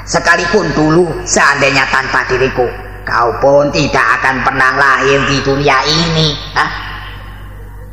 Sekalipun 0.05 0.69
dulu 0.77 1.09
seandainya 1.25 1.89
tanpa 1.89 2.29
diriku, 2.29 2.69
kau 3.09 3.33
pun 3.41 3.73
tidak 3.73 4.05
akan 4.21 4.45
pernah 4.45 4.77
lahir 4.77 5.21
di 5.25 5.41
dunia 5.41 5.81
ini. 5.85 6.37
Hah? 6.53 6.71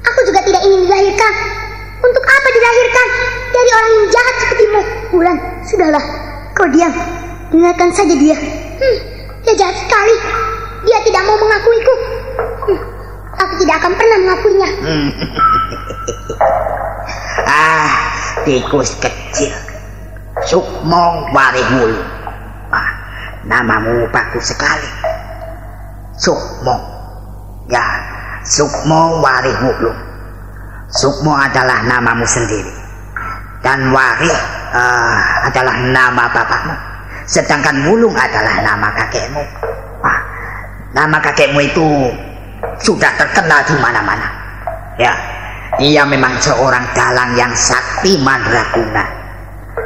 Aku 0.04 0.20
juga 0.28 0.44
tidak 0.44 0.60
ingin 0.68 0.88
dilahirkan. 0.88 1.34
Untuk 2.04 2.24
apa 2.28 2.48
dilahirkan 2.52 3.08
dari 3.50 3.70
orang 3.72 3.92
yang 3.96 4.08
jahat 4.12 4.36
sepertimu? 4.44 4.82
Wulan, 5.16 5.38
sudahlah. 5.64 6.06
Kau 6.52 6.68
diam. 6.70 6.94
Dengarkan 7.50 7.90
saja 7.96 8.16
dia. 8.16 8.36
Hmm, 8.36 8.98
dia 9.48 9.54
jahat 9.56 9.76
sekali. 9.80 10.16
Dia 10.86 11.00
tidak 11.08 11.24
mau 11.24 11.40
mengakuiku. 11.40 11.96
Hmm, 13.36 13.44
aku 13.44 13.54
tidak 13.60 13.76
akan 13.84 13.94
pernah 14.00 14.18
mengakuinya. 14.24 14.70
Ah, 17.46 17.92
tikus 18.48 18.98
kecil. 18.98 19.54
Sukmo 20.50 21.30
Warihulu. 21.30 22.02
Ah, 22.74 22.90
namamu 23.46 24.08
bagus 24.10 24.50
sekali. 24.50 24.88
Sukmo. 26.18 26.76
Ya, 27.70 27.86
Sukmo 28.42 29.22
Warihulu. 29.22 29.94
Sukmo 30.90 31.38
adalah 31.38 31.86
namamu 31.86 32.26
sendiri. 32.26 32.74
Dan 33.62 33.94
Warih 33.94 34.42
ah, 34.74 35.46
adalah 35.52 35.76
nama 35.86 36.26
bapakmu. 36.34 36.76
Sedangkan 37.30 37.86
Wulung 37.86 38.16
adalah 38.18 38.64
nama 38.64 38.90
kakekmu. 38.96 39.44
Wah, 40.02 40.20
nama 40.98 41.18
kakekmu 41.22 41.60
itu 41.62 41.88
sudah 42.82 43.12
terkenal 43.18 43.62
di 43.66 43.76
mana-mana. 43.80 44.28
Ya, 44.96 45.14
dia 45.76 46.04
memang 46.08 46.40
seorang 46.40 46.88
dalang 46.96 47.36
yang 47.36 47.52
sakti 47.52 48.16
mandraguna. 48.24 49.04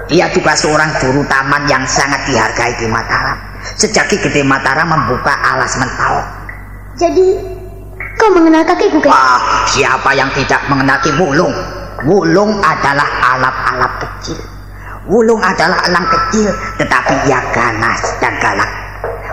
Dia 0.09 0.29
juga 0.29 0.53
seorang 0.53 0.89
juru 1.01 1.25
taman 1.25 1.65
yang 1.69 1.85
sangat 1.85 2.25
dihargai 2.29 2.77
di 2.77 2.85
Mataram. 2.89 3.37
Sejak 3.77 4.09
Ki 4.09 4.17
Gede 4.21 4.41
Mataram 4.45 4.89
membuka 4.89 5.33
alas 5.33 5.77
mentau. 5.77 6.21
Jadi, 6.97 7.37
kau 8.17 8.29
mengenal 8.33 8.65
kakekku, 8.65 9.01
kan? 9.01 9.09
Wah, 9.13 9.41
siapa 9.69 10.13
yang 10.17 10.29
tidak 10.33 10.61
mengenal 10.69 10.97
Ki 11.01 11.13
Wulung? 11.17 11.53
Wulung 12.05 12.57
adalah 12.61 13.05
alap-alap 13.35 13.93
kecil. 14.01 14.39
Wulung 15.09 15.41
adalah 15.41 15.81
elang 15.89 16.05
kecil, 16.05 16.53
tetapi 16.77 17.29
ia 17.29 17.41
ganas 17.49 18.01
dan 18.21 18.33
galak. 18.37 18.69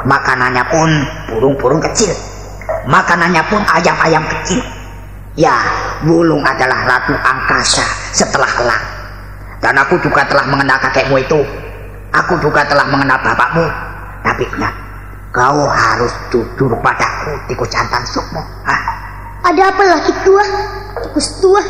Makanannya 0.09 0.65
pun 0.73 0.89
burung-burung 1.29 1.81
kecil. 1.85 2.17
Makanannya 2.87 3.43
pun 3.51 3.63
ayam-ayam 3.67 4.23
kecil. 4.31 4.63
Ya, 5.37 5.53
Wulung 6.07 6.41
adalah 6.47 6.87
ratu 6.89 7.13
angkasa 7.13 7.85
setelah 8.15 8.49
elang. 8.63 8.85
Dan 9.61 9.75
aku 9.77 9.99
juga 10.01 10.25
telah 10.25 10.47
mengenal 10.49 10.79
kakekmu 10.81 11.19
itu. 11.21 11.41
Aku 12.15 12.39
juga 12.41 12.65
telah 12.65 12.89
mengenal 12.89 13.21
bapakmu. 13.21 13.67
Tapi 14.25 14.49
ingat, 14.57 14.75
kau 15.35 15.69
harus 15.69 16.15
jujur 16.33 16.73
padaku, 16.81 17.37
tikus 17.51 17.69
jantan 17.69 18.01
sukmo. 18.09 18.41
Hah? 18.65 18.81
Ada 19.47 19.71
apa 19.71 19.83
laki 19.85 20.13
tua? 20.25 20.45
Tikus 21.05 21.29
tua. 21.43 21.63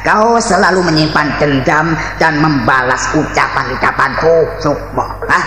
Kau 0.00 0.40
selalu 0.40 0.80
menyimpan 0.80 1.36
dendam 1.36 1.92
dan 2.16 2.40
membalas 2.40 3.12
ucapan-ucapanku, 3.12 4.48
Sukmo. 4.58 5.04
Ah, 5.28 5.44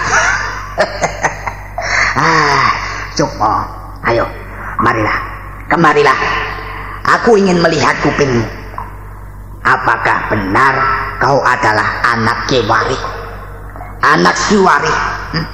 ah 2.18 2.70
Sukmo, 3.14 3.54
ayo, 4.10 4.26
marilah, 4.82 5.14
kemarilah. 5.70 6.18
Aku 7.06 7.38
ingin 7.38 7.62
melihat 7.62 7.94
kupingmu. 8.02 8.42
Apakah 9.62 10.34
benar 10.34 10.74
kau 11.22 11.38
adalah 11.46 11.86
anak 12.10 12.50
Kiwari? 12.50 12.98
Anak 14.02 14.34
Siwari? 14.34 14.90
Hmm? 15.38 15.46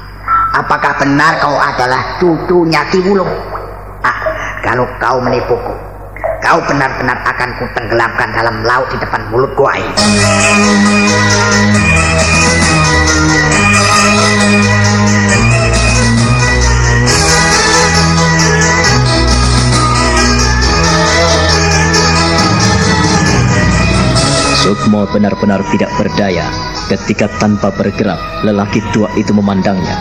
Apakah 0.55 0.95
benar 1.03 1.35
kau 1.43 1.59
adalah 1.59 2.15
cucunya 2.15 2.87
Ki 2.87 3.03
Wulung? 3.03 3.27
Ah, 4.07 4.17
kalau 4.63 4.87
kau 5.03 5.19
menipuku, 5.19 5.75
kau 6.39 6.59
benar-benar 6.63 7.19
akan 7.27 7.49
kutenggelamkan 7.59 8.29
dalam 8.31 8.63
laut 8.63 8.87
di 8.87 8.97
depan 9.03 9.27
mulut 9.35 9.51
gua 9.59 9.75
ini. 9.75 9.93
Sukmo 24.89 25.05
benar-benar 25.05 25.61
tidak 25.69 25.93
berdaya 26.01 26.49
ketika 26.89 27.29
tanpa 27.37 27.69
bergerak 27.69 28.17
lelaki 28.41 28.81
tua 28.89 29.05
itu 29.21 29.29
memandangnya. 29.37 29.93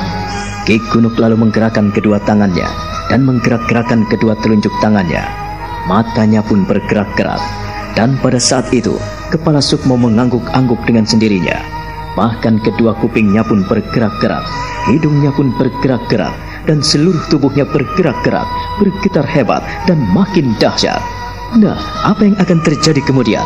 Ki 0.65 0.81
Gunuk 0.89 1.21
lalu 1.21 1.37
menggerakkan 1.37 1.93
kedua 1.93 2.17
tangannya 2.25 2.65
dan 3.13 3.21
menggerak-gerakkan 3.21 4.09
kedua 4.09 4.33
telunjuk 4.41 4.73
tangannya. 4.81 5.21
Matanya 5.85 6.41
pun 6.41 6.65
bergerak-gerak 6.65 7.37
dan 8.01 8.17
pada 8.25 8.41
saat 8.41 8.73
itu 8.73 8.97
kepala 9.29 9.61
Sukmo 9.61 10.01
mengangguk-angguk 10.01 10.81
dengan 10.89 11.05
sendirinya. 11.05 11.61
Bahkan 12.17 12.65
kedua 12.65 12.97
kupingnya 12.97 13.45
pun 13.45 13.69
bergerak-gerak, 13.69 14.49
hidungnya 14.89 15.37
pun 15.37 15.53
bergerak-gerak 15.61 16.33
dan 16.65 16.81
seluruh 16.81 17.21
tubuhnya 17.29 17.69
bergerak-gerak, 17.69 18.49
bergetar 18.81 19.29
hebat 19.29 19.61
dan 19.85 20.01
makin 20.17 20.57
dahsyat. 20.57 21.05
Nah, 21.61 21.77
apa 22.09 22.25
yang 22.25 22.41
akan 22.41 22.65
terjadi 22.65 23.05
kemudian? 23.05 23.45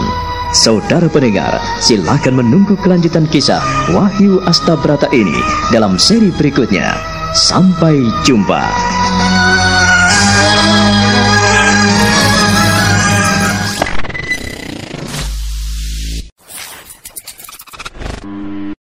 Saudara 0.53 1.09
pendengar, 1.09 1.57
silakan 1.81 2.37
menunggu 2.37 2.77
kelanjutan 2.77 3.25
kisah 3.25 3.65
Wahyu 3.97 4.37
Astabrata 4.45 5.09
ini 5.09 5.33
dalam 5.73 5.97
seri 5.97 6.29
berikutnya. 6.29 6.93
Sampai 7.33 8.05
jumpa. 8.21 8.61